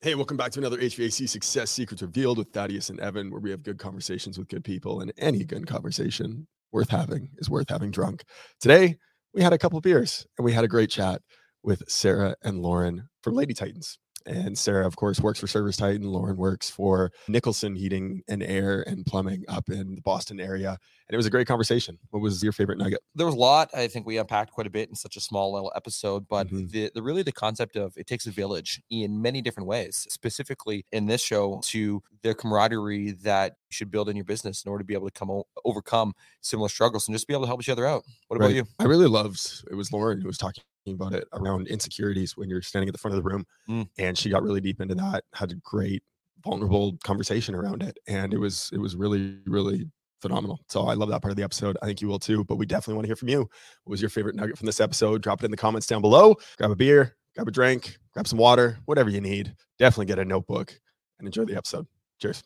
Hey, 0.00 0.14
welcome 0.14 0.36
back 0.36 0.52
to 0.52 0.60
another 0.60 0.78
HVAC 0.78 1.28
Success 1.28 1.72
Secrets 1.72 2.02
Revealed 2.02 2.38
with 2.38 2.52
Thaddeus 2.52 2.88
and 2.88 3.00
Evan, 3.00 3.32
where 3.32 3.40
we 3.40 3.50
have 3.50 3.64
good 3.64 3.80
conversations 3.80 4.38
with 4.38 4.46
good 4.46 4.62
people, 4.62 5.00
and 5.00 5.12
any 5.18 5.42
good 5.42 5.66
conversation 5.66 6.46
worth 6.70 6.88
having 6.88 7.30
is 7.38 7.50
worth 7.50 7.68
having 7.68 7.90
drunk. 7.90 8.22
Today, 8.60 8.96
we 9.34 9.42
had 9.42 9.52
a 9.52 9.58
couple 9.58 9.80
beers 9.80 10.24
and 10.38 10.44
we 10.44 10.52
had 10.52 10.62
a 10.62 10.68
great 10.68 10.88
chat 10.88 11.20
with 11.64 11.82
Sarah 11.88 12.36
and 12.44 12.62
Lauren 12.62 13.08
from 13.24 13.34
Lady 13.34 13.54
Titans. 13.54 13.98
And 14.28 14.58
Sarah, 14.58 14.86
of 14.86 14.96
course, 14.96 15.20
works 15.20 15.40
for 15.40 15.46
Service 15.46 15.76
Titan. 15.78 16.02
Lauren 16.12 16.36
works 16.36 16.68
for 16.68 17.10
Nicholson 17.28 17.74
Heating 17.74 18.22
and 18.28 18.42
Air 18.42 18.82
and 18.86 19.06
Plumbing 19.06 19.44
up 19.48 19.68
in 19.70 19.94
the 19.94 20.02
Boston 20.02 20.38
area. 20.38 20.70
And 21.08 21.14
it 21.14 21.16
was 21.16 21.24
a 21.24 21.30
great 21.30 21.46
conversation. 21.46 21.98
What 22.10 22.20
was 22.20 22.42
your 22.42 22.52
favorite 22.52 22.76
nugget? 22.78 23.00
there 23.14 23.26
was 23.26 23.34
a 23.34 23.38
lot 23.38 23.68
i 23.74 23.88
think 23.88 24.06
we 24.06 24.16
unpacked 24.18 24.52
quite 24.52 24.66
a 24.66 24.70
bit 24.70 24.88
in 24.88 24.94
such 24.94 25.16
a 25.16 25.20
small 25.20 25.52
little 25.52 25.72
episode 25.74 26.28
but 26.28 26.46
Mhm. 26.48 26.70
the, 26.70 26.90
the 26.94 27.02
really 27.02 27.22
the 27.22 27.32
concept 27.32 27.74
of 27.76 27.92
it 27.96 28.06
takes 28.06 28.26
a 28.26 28.30
village 28.30 28.80
in 28.90 29.20
many 29.20 29.40
different 29.42 29.66
ways 29.66 30.06
specifically 30.10 30.84
in 30.92 31.06
this 31.06 31.20
show 31.22 31.60
to 31.64 32.00
the 32.22 32.34
camaraderie 32.34 33.12
that 33.22 33.52
you 33.70 33.74
should 33.74 33.90
build 33.90 34.08
in 34.08 34.14
your 34.16 34.24
business 34.24 34.62
in 34.64 34.70
order 34.70 34.82
to 34.82 34.86
be 34.86 34.94
able 34.94 35.08
to 35.08 35.18
come 35.18 35.30
o- 35.30 35.46
overcome 35.64 36.12
similar 36.42 36.68
struggles 36.68 37.08
and 37.08 37.14
just 37.14 37.26
be 37.26 37.32
able 37.34 37.42
to 37.42 37.46
help 37.48 37.60
each 37.60 37.68
other 37.68 37.86
out 37.86 38.04
what 38.28 38.36
about 38.36 38.46
Right. 38.48 38.56
you 38.56 38.64
I 38.78 38.84
really 38.84 39.08
loved 39.08 39.64
it 39.70 39.74
was 39.74 39.90
Lauren 39.92 40.20
who 40.20 40.26
was 40.28 40.38
talking 40.38 40.62
about 40.94 41.14
it 41.14 41.26
around 41.32 41.68
insecurities 41.68 42.36
when 42.36 42.48
you're 42.48 42.62
standing 42.62 42.88
at 42.88 42.92
the 42.92 42.98
front 42.98 43.16
of 43.16 43.22
the 43.22 43.28
room. 43.28 43.44
Mm. 43.68 43.88
And 43.98 44.18
she 44.18 44.30
got 44.30 44.42
really 44.42 44.60
deep 44.60 44.80
into 44.80 44.94
that, 44.96 45.24
had 45.34 45.52
a 45.52 45.56
great 45.56 46.02
vulnerable 46.44 46.96
conversation 47.04 47.54
around 47.54 47.82
it. 47.82 47.98
And 48.06 48.32
it 48.32 48.38
was 48.38 48.70
it 48.72 48.78
was 48.78 48.96
really, 48.96 49.38
really 49.46 49.90
phenomenal. 50.20 50.60
So 50.68 50.86
I 50.86 50.94
love 50.94 51.08
that 51.10 51.22
part 51.22 51.30
of 51.30 51.36
the 51.36 51.42
episode. 51.42 51.76
I 51.82 51.86
think 51.86 52.00
you 52.00 52.08
will 52.08 52.18
too. 52.18 52.44
But 52.44 52.56
we 52.56 52.66
definitely 52.66 52.94
want 52.94 53.04
to 53.04 53.08
hear 53.08 53.16
from 53.16 53.28
you. 53.28 53.40
What 53.84 53.90
was 53.90 54.02
your 54.02 54.10
favorite 54.10 54.34
nugget 54.34 54.58
from 54.58 54.66
this 54.66 54.80
episode? 54.80 55.22
Drop 55.22 55.42
it 55.42 55.44
in 55.44 55.50
the 55.50 55.56
comments 55.56 55.86
down 55.86 56.00
below. 56.00 56.36
Grab 56.56 56.70
a 56.70 56.76
beer, 56.76 57.16
grab 57.34 57.48
a 57.48 57.52
drink, 57.52 57.98
grab 58.12 58.26
some 58.26 58.38
water, 58.38 58.78
whatever 58.86 59.10
you 59.10 59.20
need. 59.20 59.54
Definitely 59.78 60.06
get 60.06 60.18
a 60.18 60.24
notebook 60.24 60.78
and 61.18 61.26
enjoy 61.26 61.44
the 61.44 61.56
episode. 61.56 61.86
Cheers. 62.20 62.42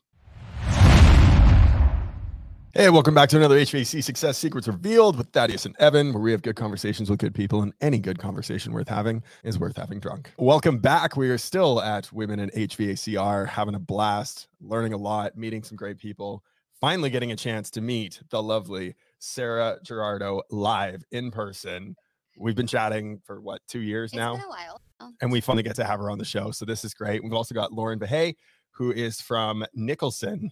Hey, 2.74 2.88
welcome 2.88 3.12
back 3.14 3.28
to 3.28 3.36
another 3.36 3.58
HVAC 3.58 4.02
Success 4.02 4.38
Secrets 4.38 4.66
Revealed 4.66 5.18
with 5.18 5.28
Thaddeus 5.28 5.66
and 5.66 5.76
Evan, 5.78 6.14
where 6.14 6.22
we 6.22 6.32
have 6.32 6.40
good 6.40 6.56
conversations 6.56 7.10
with 7.10 7.18
good 7.18 7.34
people, 7.34 7.60
and 7.60 7.74
any 7.82 7.98
good 7.98 8.18
conversation 8.18 8.72
worth 8.72 8.88
having 8.88 9.22
is 9.44 9.58
worth 9.58 9.76
having 9.76 10.00
drunk. 10.00 10.32
Welcome 10.38 10.78
back. 10.78 11.14
We 11.14 11.28
are 11.28 11.36
still 11.36 11.82
at 11.82 12.10
Women 12.14 12.40
in 12.40 12.48
HVACR, 12.48 13.46
having 13.46 13.74
a 13.74 13.78
blast, 13.78 14.48
learning 14.62 14.94
a 14.94 14.96
lot, 14.96 15.36
meeting 15.36 15.62
some 15.62 15.76
great 15.76 15.98
people, 15.98 16.42
finally 16.80 17.10
getting 17.10 17.30
a 17.32 17.36
chance 17.36 17.68
to 17.72 17.82
meet 17.82 18.22
the 18.30 18.42
lovely 18.42 18.94
Sarah 19.18 19.76
Ghirardo 19.86 20.40
live 20.50 21.04
in 21.10 21.30
person. 21.30 21.94
We've 22.38 22.56
been 22.56 22.66
chatting 22.66 23.20
for 23.26 23.42
what, 23.42 23.60
two 23.68 23.82
years 23.82 24.12
It's 24.12 24.16
now? 24.16 24.36
been 24.36 24.46
a 24.46 24.48
while. 24.48 24.80
And 25.20 25.30
we 25.30 25.42
finally 25.42 25.62
get 25.62 25.76
to 25.76 25.84
have 25.84 26.00
her 26.00 26.10
on 26.10 26.16
the 26.16 26.24
show. 26.24 26.50
So 26.52 26.64
this 26.64 26.86
is 26.86 26.94
great. 26.94 27.22
We've 27.22 27.34
also 27.34 27.54
got 27.54 27.70
Lauren 27.70 27.98
Vahey, 27.98 28.34
who 28.70 28.92
is 28.92 29.20
from 29.20 29.62
Nicholson 29.74 30.50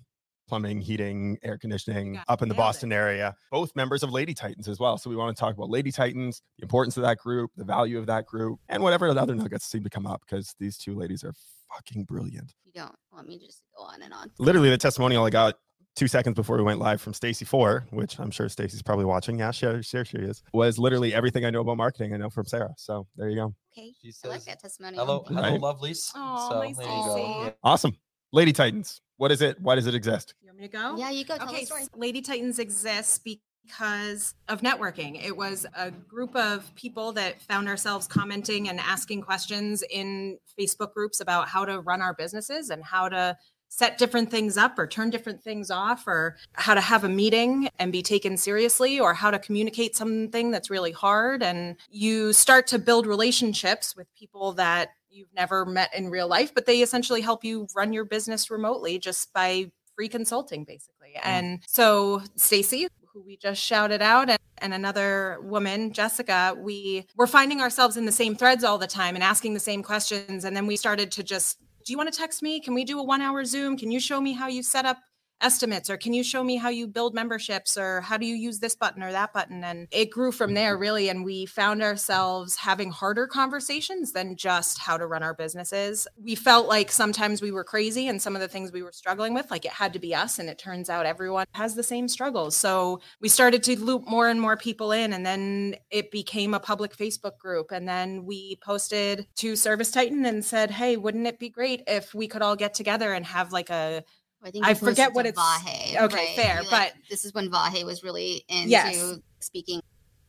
Plumbing, 0.50 0.80
Heating, 0.80 1.38
Air 1.44 1.56
Conditioning 1.56 2.14
got 2.14 2.24
up 2.28 2.42
in 2.42 2.48
the 2.48 2.54
nailed 2.54 2.58
it. 2.58 2.66
Boston 2.66 2.92
area. 2.92 3.36
Both 3.52 3.76
members 3.76 4.02
of 4.02 4.10
Lady 4.10 4.34
Titans 4.34 4.66
as 4.66 4.80
well. 4.80 4.98
So 4.98 5.08
we 5.08 5.14
want 5.14 5.34
to 5.36 5.40
talk 5.40 5.54
about 5.54 5.70
Lady 5.70 5.92
Titans, 5.92 6.42
the 6.58 6.64
importance 6.64 6.96
of 6.96 7.04
that 7.04 7.18
group, 7.18 7.52
the 7.56 7.62
value 7.64 7.98
of 7.98 8.06
that 8.06 8.26
group, 8.26 8.58
and 8.68 8.82
whatever 8.82 9.08
other 9.08 9.34
nuggets 9.36 9.66
seem 9.66 9.84
to 9.84 9.90
come 9.90 10.06
up 10.08 10.22
because 10.28 10.56
these 10.58 10.76
two 10.76 10.96
ladies 10.96 11.22
are 11.22 11.32
fucking 11.72 12.02
brilliant. 12.02 12.52
you 12.64 12.72
don't 12.74 12.92
want 13.12 13.28
me 13.28 13.38
to 13.38 13.46
just 13.46 13.62
go 13.78 13.84
on 13.84 14.02
and 14.02 14.12
on. 14.12 14.28
Literally, 14.40 14.70
the 14.70 14.76
testimonial 14.76 15.24
I 15.24 15.30
got 15.30 15.54
two 15.94 16.08
seconds 16.08 16.34
before 16.34 16.56
we 16.56 16.64
went 16.64 16.80
live 16.80 17.00
from 17.00 17.14
Stacy 17.14 17.44
Four, 17.44 17.86
which 17.90 18.18
I'm 18.18 18.32
sure 18.32 18.48
Stacy's 18.48 18.82
probably 18.82 19.04
watching. 19.04 19.38
Yeah, 19.38 19.52
sure, 19.52 19.84
sure 19.84 20.04
she 20.04 20.16
is. 20.18 20.42
Was 20.52 20.78
literally 20.80 21.14
everything 21.14 21.44
I 21.44 21.50
know 21.50 21.60
about 21.60 21.76
marketing 21.76 22.12
I 22.12 22.16
know 22.16 22.28
from 22.30 22.46
Sarah. 22.46 22.74
So 22.76 23.06
there 23.16 23.28
you 23.28 23.36
go. 23.36 23.54
Okay. 23.72 23.92
she 24.02 24.12
I 24.24 24.28
like 24.28 24.38
says 24.40 24.46
that 24.46 24.60
testimony. 24.60 24.96
hello 24.96 25.22
hello 25.28 25.42
Right. 25.42 25.60
lovelies 25.60 26.10
Aw, 26.16 26.48
so 26.48 26.58
nice 26.60 26.76
there 26.76 26.86
to 26.88 26.92
you 26.92 27.04
go 27.04 27.14
see. 27.16 27.22
Yeah. 27.44 27.50
Awesome. 27.62 27.96
Lady 28.32 28.52
Titans. 28.52 29.00
What 29.16 29.30
is 29.32 29.42
it? 29.42 29.60
Why 29.60 29.74
does 29.74 29.86
it 29.86 29.94
exist? 29.94 30.34
To 30.60 30.68
go? 30.68 30.96
Yeah, 30.98 31.10
you 31.10 31.24
go 31.24 31.36
okay. 31.40 31.66
Lady 31.96 32.20
Titans 32.20 32.58
exists 32.58 33.18
because 33.18 34.34
of 34.46 34.60
networking. 34.60 35.24
It 35.24 35.34
was 35.34 35.64
a 35.74 35.90
group 35.90 36.36
of 36.36 36.70
people 36.74 37.12
that 37.12 37.40
found 37.40 37.66
ourselves 37.66 38.06
commenting 38.06 38.68
and 38.68 38.78
asking 38.78 39.22
questions 39.22 39.82
in 39.90 40.38
Facebook 40.58 40.92
groups 40.92 41.20
about 41.20 41.48
how 41.48 41.64
to 41.64 41.80
run 41.80 42.02
our 42.02 42.12
businesses 42.12 42.68
and 42.68 42.84
how 42.84 43.08
to 43.08 43.38
set 43.70 43.96
different 43.96 44.30
things 44.30 44.58
up 44.58 44.78
or 44.78 44.86
turn 44.86 45.08
different 45.08 45.42
things 45.42 45.70
off 45.70 46.06
or 46.06 46.36
how 46.52 46.74
to 46.74 46.80
have 46.80 47.04
a 47.04 47.08
meeting 47.08 47.68
and 47.78 47.90
be 47.90 48.02
taken 48.02 48.36
seriously 48.36 49.00
or 49.00 49.14
how 49.14 49.30
to 49.30 49.38
communicate 49.38 49.96
something 49.96 50.50
that's 50.50 50.68
really 50.68 50.92
hard 50.92 51.42
and 51.42 51.76
you 51.88 52.32
start 52.32 52.66
to 52.66 52.78
build 52.78 53.06
relationships 53.06 53.96
with 53.96 54.12
people 54.14 54.52
that 54.52 54.90
you've 55.08 55.32
never 55.34 55.64
met 55.64 55.88
in 55.94 56.10
real 56.10 56.26
life 56.26 56.52
but 56.52 56.66
they 56.66 56.82
essentially 56.82 57.20
help 57.20 57.44
you 57.44 57.68
run 57.74 57.92
your 57.92 58.04
business 58.04 58.50
remotely 58.50 58.98
just 58.98 59.32
by 59.32 59.70
free 60.00 60.08
consulting 60.08 60.64
basically 60.64 61.12
mm. 61.16 61.20
and 61.24 61.60
so 61.66 62.22
stacy 62.34 62.88
who 63.12 63.22
we 63.22 63.36
just 63.36 63.60
shouted 63.60 64.00
out 64.00 64.30
and, 64.30 64.38
and 64.58 64.72
another 64.72 65.38
woman 65.42 65.92
jessica 65.92 66.56
we 66.58 67.04
were 67.16 67.26
finding 67.26 67.60
ourselves 67.60 67.98
in 67.98 68.06
the 68.06 68.12
same 68.12 68.34
threads 68.34 68.64
all 68.64 68.78
the 68.78 68.86
time 68.86 69.14
and 69.14 69.22
asking 69.22 69.52
the 69.54 69.60
same 69.60 69.82
questions. 69.82 70.44
And 70.44 70.56
then 70.56 70.66
we 70.66 70.76
started 70.76 71.10
to 71.12 71.22
just 71.22 71.58
do 71.86 71.92
you 71.92 71.96
want 71.96 72.12
to 72.12 72.18
text 72.18 72.42
me? 72.42 72.60
Can 72.60 72.74
we 72.74 72.84
do 72.84 72.98
a 72.98 73.02
one 73.02 73.22
hour 73.22 73.44
zoom? 73.44 73.76
Can 73.76 73.90
you 73.90 74.00
show 74.00 74.20
me 74.20 74.32
how 74.32 74.48
you 74.48 74.62
set 74.62 74.84
up 74.84 74.98
estimates 75.40 75.90
or 75.90 75.96
can 75.96 76.12
you 76.12 76.22
show 76.22 76.42
me 76.42 76.56
how 76.56 76.68
you 76.68 76.86
build 76.86 77.14
memberships 77.14 77.76
or 77.76 78.00
how 78.00 78.16
do 78.16 78.26
you 78.26 78.34
use 78.34 78.58
this 78.58 78.74
button 78.74 79.02
or 79.02 79.12
that 79.12 79.32
button? 79.32 79.64
And 79.64 79.88
it 79.90 80.10
grew 80.10 80.32
from 80.32 80.54
there 80.54 80.74
mm-hmm. 80.74 80.82
really 80.82 81.08
and 81.08 81.24
we 81.24 81.46
found 81.46 81.82
ourselves 81.82 82.56
having 82.56 82.90
harder 82.90 83.26
conversations 83.26 84.12
than 84.12 84.36
just 84.36 84.78
how 84.78 84.96
to 84.96 85.06
run 85.06 85.22
our 85.22 85.34
businesses. 85.34 86.06
We 86.22 86.34
felt 86.34 86.68
like 86.68 86.90
sometimes 86.90 87.42
we 87.42 87.52
were 87.52 87.64
crazy 87.64 88.08
and 88.08 88.20
some 88.20 88.34
of 88.34 88.40
the 88.40 88.48
things 88.48 88.72
we 88.72 88.82
were 88.82 88.92
struggling 88.92 89.34
with 89.34 89.50
like 89.50 89.64
it 89.64 89.72
had 89.72 89.92
to 89.94 89.98
be 89.98 90.14
us 90.14 90.38
and 90.38 90.48
it 90.48 90.58
turns 90.58 90.90
out 90.90 91.06
everyone 91.06 91.46
has 91.52 91.74
the 91.74 91.82
same 91.82 92.08
struggles. 92.08 92.56
So 92.56 93.00
we 93.20 93.28
started 93.28 93.62
to 93.64 93.78
loop 93.78 94.08
more 94.08 94.28
and 94.28 94.40
more 94.40 94.56
people 94.56 94.92
in 94.92 95.12
and 95.12 95.24
then 95.24 95.76
it 95.90 96.10
became 96.10 96.54
a 96.54 96.60
public 96.60 96.96
facebook 96.96 97.38
group. 97.38 97.72
And 97.72 97.88
then 97.88 98.24
we 98.24 98.58
posted 98.62 99.26
to 99.36 99.56
service 99.56 99.90
titan 99.90 100.24
and 100.24 100.44
said 100.44 100.70
hey 100.70 100.96
wouldn't 100.96 101.26
it 101.26 101.38
be 101.38 101.48
great 101.48 101.82
if 101.86 102.14
we 102.14 102.28
could 102.28 102.42
all 102.42 102.56
get 102.56 102.74
together 102.74 103.12
and 103.12 103.24
have 103.26 103.52
like 103.52 103.70
a 103.70 104.04
I, 104.42 104.50
think 104.50 104.66
I 104.66 104.74
forget 104.74 105.12
what 105.12 105.26
it's- 105.26 105.42
Vahe, 105.42 106.00
okay, 106.02 106.14
right? 106.16 106.36
fair, 106.36 106.62
You, 106.62 106.68
but- 106.70 106.92
this 107.10 107.24
is 107.24 107.34
when 107.34 107.50
Vahe 107.50 107.84
was 107.84 108.02
really 108.02 108.44
into 108.48 108.68
Yes. 108.70 109.18
speaking 109.40 109.80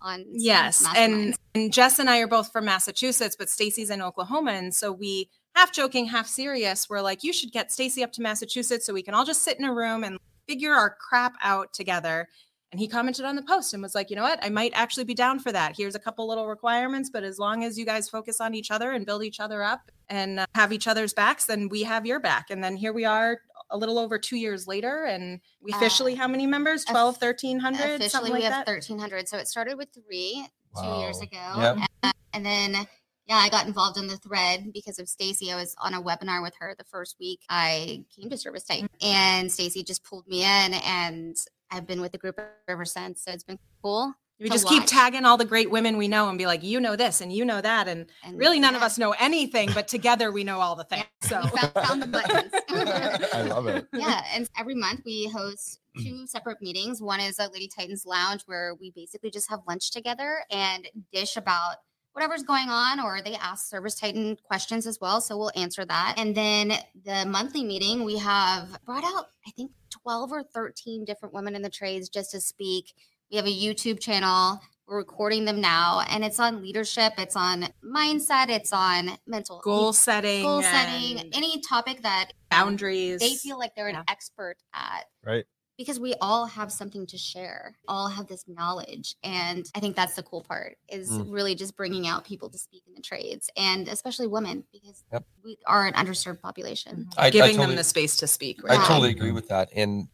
on. 0.01 0.25
Yes, 0.31 0.85
and 0.95 1.35
and 1.53 1.71
Jess 1.71 1.99
and 1.99 2.09
I 2.09 2.19
are 2.19 2.27
both 2.27 2.51
from 2.51 2.65
Massachusetts, 2.65 3.35
but 3.37 3.49
Stacy's 3.49 3.89
in 3.89 4.01
Oklahoma, 4.01 4.51
and 4.51 4.73
so 4.73 4.91
we 4.91 5.29
half 5.55 5.71
joking, 5.71 6.05
half 6.05 6.27
serious. 6.27 6.89
We're 6.89 7.01
like, 7.01 7.23
you 7.23 7.33
should 7.33 7.51
get 7.51 7.71
Stacy 7.71 8.03
up 8.03 8.11
to 8.13 8.21
Massachusetts 8.21 8.85
so 8.85 8.93
we 8.93 9.03
can 9.03 9.13
all 9.13 9.25
just 9.25 9.43
sit 9.43 9.59
in 9.59 9.65
a 9.65 9.73
room 9.73 10.03
and 10.03 10.17
figure 10.47 10.73
our 10.73 10.89
crap 10.99 11.35
out 11.41 11.73
together. 11.73 12.27
And 12.71 12.79
he 12.79 12.87
commented 12.87 13.25
on 13.25 13.35
the 13.35 13.41
post 13.41 13.73
and 13.73 13.83
was 13.83 13.93
like, 13.93 14.09
you 14.09 14.15
know 14.15 14.21
what? 14.23 14.39
I 14.41 14.47
might 14.49 14.71
actually 14.73 15.03
be 15.03 15.13
down 15.13 15.39
for 15.39 15.51
that. 15.51 15.75
Here's 15.75 15.93
a 15.93 15.99
couple 15.99 16.25
little 16.25 16.47
requirements, 16.47 17.09
but 17.11 17.21
as 17.25 17.37
long 17.37 17.65
as 17.65 17.77
you 17.77 17.85
guys 17.85 18.07
focus 18.07 18.39
on 18.39 18.55
each 18.55 18.71
other 18.71 18.91
and 18.93 19.05
build 19.05 19.25
each 19.25 19.41
other 19.41 19.61
up 19.61 19.91
and 20.07 20.39
uh, 20.39 20.45
have 20.55 20.71
each 20.71 20.87
other's 20.87 21.13
backs, 21.13 21.45
then 21.47 21.67
we 21.67 21.83
have 21.83 22.05
your 22.05 22.21
back. 22.21 22.49
And 22.49 22.63
then 22.63 22.77
here 22.77 22.93
we 22.93 23.03
are 23.03 23.41
a 23.71 23.77
little 23.77 23.97
over 23.97 24.19
two 24.19 24.35
years 24.37 24.67
later. 24.67 25.05
And 25.05 25.39
we 25.61 25.71
officially, 25.73 26.13
Uh, 26.13 26.17
how 26.17 26.27
many 26.27 26.45
members? 26.45 26.83
off- 26.85 26.91
12, 26.91 27.17
1300, 27.17 27.79
officially 27.79 28.09
something 28.09 28.33
we 28.33 28.39
like 28.39 28.51
have 28.51 28.65
that? 28.65 28.71
1300. 28.71 29.27
So 29.27 29.37
it 29.37 29.47
started 29.47 29.77
with 29.77 29.89
three 29.93 30.47
two 30.81 30.99
years 30.99 31.19
ago. 31.19 31.53
Yep. 31.57 31.77
And, 32.03 32.13
and 32.33 32.45
then, 32.45 32.87
yeah, 33.25 33.35
I 33.37 33.49
got 33.49 33.67
involved 33.67 33.97
in 33.97 34.07
the 34.07 34.17
thread 34.17 34.71
because 34.73 34.99
of 34.99 35.09
Stacy. 35.09 35.51
I 35.51 35.55
was 35.55 35.75
on 35.79 35.93
a 35.93 36.01
webinar 36.01 36.41
with 36.41 36.53
her 36.59 36.75
the 36.77 36.85
first 36.85 37.17
week 37.19 37.41
I 37.49 38.05
came 38.15 38.29
to 38.29 38.37
Service 38.37 38.63
Titan, 38.63 38.87
and 39.01 39.51
Stacy 39.51 39.83
just 39.83 40.03
pulled 40.03 40.27
me 40.27 40.43
in, 40.43 40.73
and 40.75 41.35
I've 41.71 41.85
been 41.87 41.99
with 42.01 42.11
the 42.13 42.17
group 42.17 42.39
ever 42.69 42.85
since. 42.85 43.23
So 43.23 43.31
it's 43.31 43.43
been 43.43 43.59
cool. 43.81 44.13
We 44.41 44.49
to 44.49 44.55
just 44.55 44.67
keep 44.67 44.85
tagging 44.85 45.23
all 45.23 45.37
the 45.37 45.45
great 45.45 45.69
women 45.69 45.97
we 45.97 46.07
know 46.07 46.27
and 46.27 46.37
be 46.37 46.47
like, 46.47 46.63
you 46.63 46.79
know 46.79 46.95
this 46.95 47.21
and 47.21 47.31
you 47.31 47.45
know 47.45 47.61
that. 47.61 47.87
And 47.87 48.07
And 48.23 48.39
really, 48.39 48.59
none 48.59 48.75
of 48.75 48.81
us 48.81 48.97
know 48.97 49.11
anything, 49.19 49.69
but 49.73 49.87
together 49.87 50.31
we 50.31 50.43
know 50.43 50.59
all 50.59 50.75
the 50.75 50.83
things. 50.83 51.05
So, 51.21 51.41
found, 51.47 51.73
found 51.73 52.01
the 52.01 52.07
buttons. 52.07 52.51
I 53.33 53.43
love 53.43 53.67
it. 53.67 53.87
yeah, 53.93 54.23
and 54.33 54.49
every 54.57 54.75
month 54.75 55.01
we 55.05 55.29
host 55.29 55.79
two 56.01 56.25
separate 56.25 56.61
meetings. 56.61 57.01
One 57.01 57.19
is 57.19 57.37
a 57.37 57.49
Lady 57.51 57.67
Titans 57.67 58.03
Lounge 58.05 58.41
where 58.47 58.75
we 58.79 58.91
basically 58.91 59.29
just 59.29 59.49
have 59.49 59.59
lunch 59.67 59.91
together 59.91 60.43
and 60.49 60.87
dish 61.13 61.37
about 61.37 61.75
whatever's 62.13 62.43
going 62.43 62.69
on, 62.69 62.99
or 62.99 63.21
they 63.21 63.35
ask 63.35 63.69
Service 63.69 63.95
Titan 63.95 64.37
questions 64.43 64.85
as 64.85 64.99
well. 64.99 65.21
So 65.21 65.37
we'll 65.37 65.51
answer 65.55 65.85
that. 65.85 66.15
And 66.17 66.35
then 66.35 66.73
the 67.05 67.25
monthly 67.25 67.63
meeting, 67.63 68.03
we 68.03 68.17
have 68.17 68.79
brought 68.85 69.03
out, 69.03 69.27
I 69.47 69.51
think, 69.51 69.71
12 70.03 70.31
or 70.31 70.43
13 70.43 71.05
different 71.05 71.33
women 71.33 71.55
in 71.55 71.61
the 71.61 71.69
trades 71.69 72.09
just 72.09 72.31
to 72.31 72.41
speak. 72.41 72.93
We 73.31 73.37
have 73.37 73.45
a 73.45 73.49
YouTube 73.49 73.99
channel. 73.99 74.59
We're 74.87 74.97
recording 74.97 75.45
them 75.45 75.61
now, 75.61 76.01
and 76.09 76.25
it's 76.25 76.37
on 76.37 76.61
leadership, 76.61 77.13
it's 77.17 77.37
on 77.37 77.69
mindset, 77.81 78.49
it's 78.49 78.73
on 78.73 79.11
mental 79.25 79.61
goal 79.63 79.93
setting, 79.93 80.43
goal 80.43 80.61
setting, 80.61 81.29
any 81.33 81.61
topic 81.61 82.01
that 82.01 82.31
boundaries. 82.49 83.21
they 83.21 83.35
feel 83.35 83.57
like 83.57 83.73
they're 83.73 83.87
an 83.87 83.95
Yeah. 83.95 84.03
expert 84.09 84.57
at. 84.73 85.05
Right. 85.25 85.45
because 85.77 85.99
we 85.99 86.13
all 86.21 86.45
have 86.45 86.71
something 86.71 87.07
to 87.07 87.17
share, 87.17 87.75
all 87.87 88.07
have 88.09 88.27
this 88.27 88.43
knowledge. 88.47 89.15
And 89.23 89.65
I 89.73 89.79
think 89.79 89.95
that's 89.95 90.13
the 90.13 90.21
cool 90.21 90.43
part 90.43 90.77
is 90.87 91.09
Mm. 91.09 91.31
really 91.33 91.55
just 91.55 91.75
bringing 91.75 92.05
out 92.07 92.23
people 92.23 92.51
to 92.51 92.57
speak 92.59 92.83
in 92.85 92.93
the 92.93 93.01
trades 93.01 93.49
and 93.57 93.87
especially 93.87 94.27
women 94.27 94.65
because 94.71 95.03
Yep. 95.11 95.25
we 95.43 95.57
are 95.65 95.87
an 95.87 95.95
underserved 95.95 96.39
population. 96.39 97.09
I- 97.17 97.27
I 97.27 97.29
Giving 97.31 97.51
totally- 97.55 97.67
them 97.67 97.75
the 97.77 97.83
space 97.83 98.15
to 98.17 98.27
speak. 98.27 98.61
right? 98.61 98.77
I 98.77 98.81
Yeah. 98.81 98.87
totally 98.89 99.09
agree 99.09 99.31
with 99.31 99.47
that. 99.47 99.69
And 99.73 100.09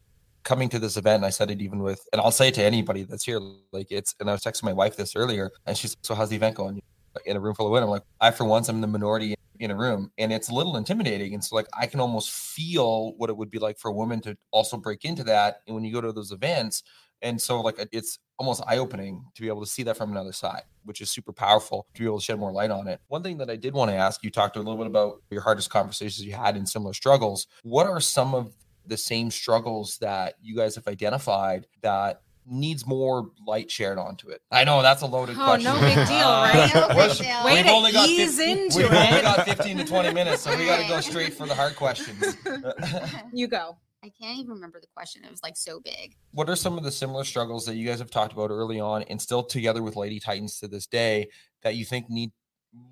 coming 0.47 0.69
to 0.69 0.79
this 0.79 0.95
event, 0.95 1.17
and 1.17 1.25
I 1.25 1.29
said 1.29 1.51
it 1.51 1.61
even 1.61 1.79
with, 1.79 2.07
and 2.13 2.21
I'll 2.21 2.31
say 2.31 2.47
it 2.47 2.53
to 2.53 2.63
anybody 2.63 3.03
that's 3.03 3.25
here, 3.25 3.41
like 3.73 3.87
it's, 3.91 4.15
and 4.21 4.29
I 4.29 4.31
was 4.31 4.41
texting 4.41 4.63
my 4.63 4.71
wife 4.71 4.95
this 4.95 5.13
earlier, 5.13 5.51
and 5.65 5.77
she's, 5.77 5.97
so 6.01 6.15
how's 6.15 6.29
the 6.29 6.37
event 6.37 6.55
going? 6.55 6.81
In 7.25 7.35
a 7.35 7.39
room 7.39 7.53
full 7.53 7.65
of 7.65 7.73
women, 7.73 7.83
I'm 7.83 7.89
like, 7.89 8.03
I 8.21 8.31
for 8.31 8.45
once 8.45 8.69
I'm 8.69 8.79
the 8.79 8.87
minority 8.87 9.35
in 9.59 9.71
a 9.71 9.75
room, 9.75 10.09
and 10.17 10.31
it's 10.31 10.49
a 10.49 10.53
little 10.53 10.77
intimidating. 10.77 11.33
And 11.33 11.43
so, 11.43 11.55
like, 11.55 11.67
I 11.77 11.85
can 11.85 11.99
almost 11.99 12.29
feel 12.31 13.13
what 13.17 13.29
it 13.29 13.35
would 13.35 13.51
be 13.51 13.59
like 13.59 13.77
for 13.77 13.89
a 13.89 13.93
woman 13.93 14.21
to 14.21 14.37
also 14.51 14.77
break 14.77 15.03
into 15.03 15.23
that. 15.25 15.61
And 15.67 15.75
when 15.75 15.83
you 15.83 15.91
go 15.91 15.99
to 15.99 16.13
those 16.13 16.31
events, 16.31 16.83
and 17.21 17.41
so 17.41 17.61
like 17.61 17.75
it's 17.91 18.19
almost 18.37 18.63
eye 18.67 18.77
opening 18.77 19.25
to 19.33 19.41
be 19.41 19.47
able 19.47 19.61
to 19.61 19.69
see 19.69 19.83
that 19.83 19.97
from 19.97 20.11
another 20.11 20.31
side, 20.31 20.61
which 20.85 21.01
is 21.01 21.09
super 21.09 21.33
powerful 21.33 21.87
to 21.95 21.99
be 21.99 22.05
able 22.05 22.19
to 22.19 22.23
shed 22.23 22.39
more 22.39 22.51
light 22.51 22.69
on 22.69 22.87
it. 22.87 23.01
One 23.07 23.23
thing 23.23 23.39
that 23.39 23.49
I 23.49 23.55
did 23.55 23.73
want 23.73 23.89
to 23.89 23.97
ask 23.97 24.23
you 24.23 24.29
talked 24.29 24.55
a 24.55 24.59
little 24.59 24.77
bit 24.77 24.85
about 24.85 25.23
your 25.31 25.41
hardest 25.41 25.71
conversations 25.71 26.23
you 26.23 26.33
had 26.33 26.55
in 26.55 26.67
similar 26.67 26.93
struggles. 26.93 27.47
What 27.63 27.87
are 27.87 27.99
some 27.99 28.35
of 28.35 28.53
the 28.87 28.97
same 28.97 29.29
struggles 29.31 29.97
that 29.99 30.35
you 30.41 30.55
guys 30.55 30.75
have 30.75 30.87
identified 30.87 31.67
that 31.81 32.21
needs 32.49 32.87
more 32.87 33.29
light 33.45 33.69
shared 33.69 33.97
onto 33.97 34.29
it? 34.29 34.41
I 34.51 34.63
know 34.63 34.81
that's 34.81 35.01
a 35.01 35.05
loaded 35.05 35.35
Oh, 35.37 35.43
question. 35.43 35.63
no 35.73 35.79
big 35.81 35.95
deal, 36.07 36.27
Uh, 36.27 36.43
right? 36.53 36.71
No 36.73 36.87
big 36.87 36.97
we're- 36.97 37.13
deal. 37.15 37.43
Way 37.45 37.53
we've 37.55 37.65
to 37.65 37.71
only 37.71 37.91
got 37.91 38.07
ease 38.09 38.37
15 38.37 38.57
into 38.57 38.77
We've 38.77 38.91
only 38.93 39.21
got 39.21 39.45
15 39.45 39.77
to 39.79 39.83
20 39.85 40.13
minutes, 40.13 40.41
so 40.43 40.57
we 40.57 40.65
got 40.65 40.81
to 40.81 40.87
go 40.87 41.01
straight 41.11 41.33
for 41.33 41.45
the 41.45 41.53
hard 41.55 41.75
questions. 41.75 42.37
You 43.33 43.47
go. 43.47 43.77
I 44.03 44.11
can't 44.21 44.37
even 44.37 44.51
remember 44.51 44.79
the 44.79 44.87
question. 44.95 45.23
It 45.25 45.31
was 45.31 45.41
like 45.43 45.57
so 45.57 45.79
big. 45.81 46.15
what 46.31 46.49
are 46.49 46.55
some 46.55 46.77
of 46.77 46.83
the 46.83 46.91
similar 46.91 47.23
struggles 47.23 47.65
that 47.65 47.75
you 47.75 47.85
guys 47.85 47.99
have 47.99 48.11
talked 48.11 48.31
about 48.31 48.51
early 48.51 48.79
on 48.79 49.01
and 49.03 49.21
still 49.21 49.43
together 49.43 49.81
with 49.83 49.95
Lady 49.95 50.19
Titans 50.19 50.59
to 50.59 50.67
this 50.67 50.85
day 50.85 51.27
that 51.63 51.75
you 51.75 51.83
think 51.83 52.09
need 52.09 52.31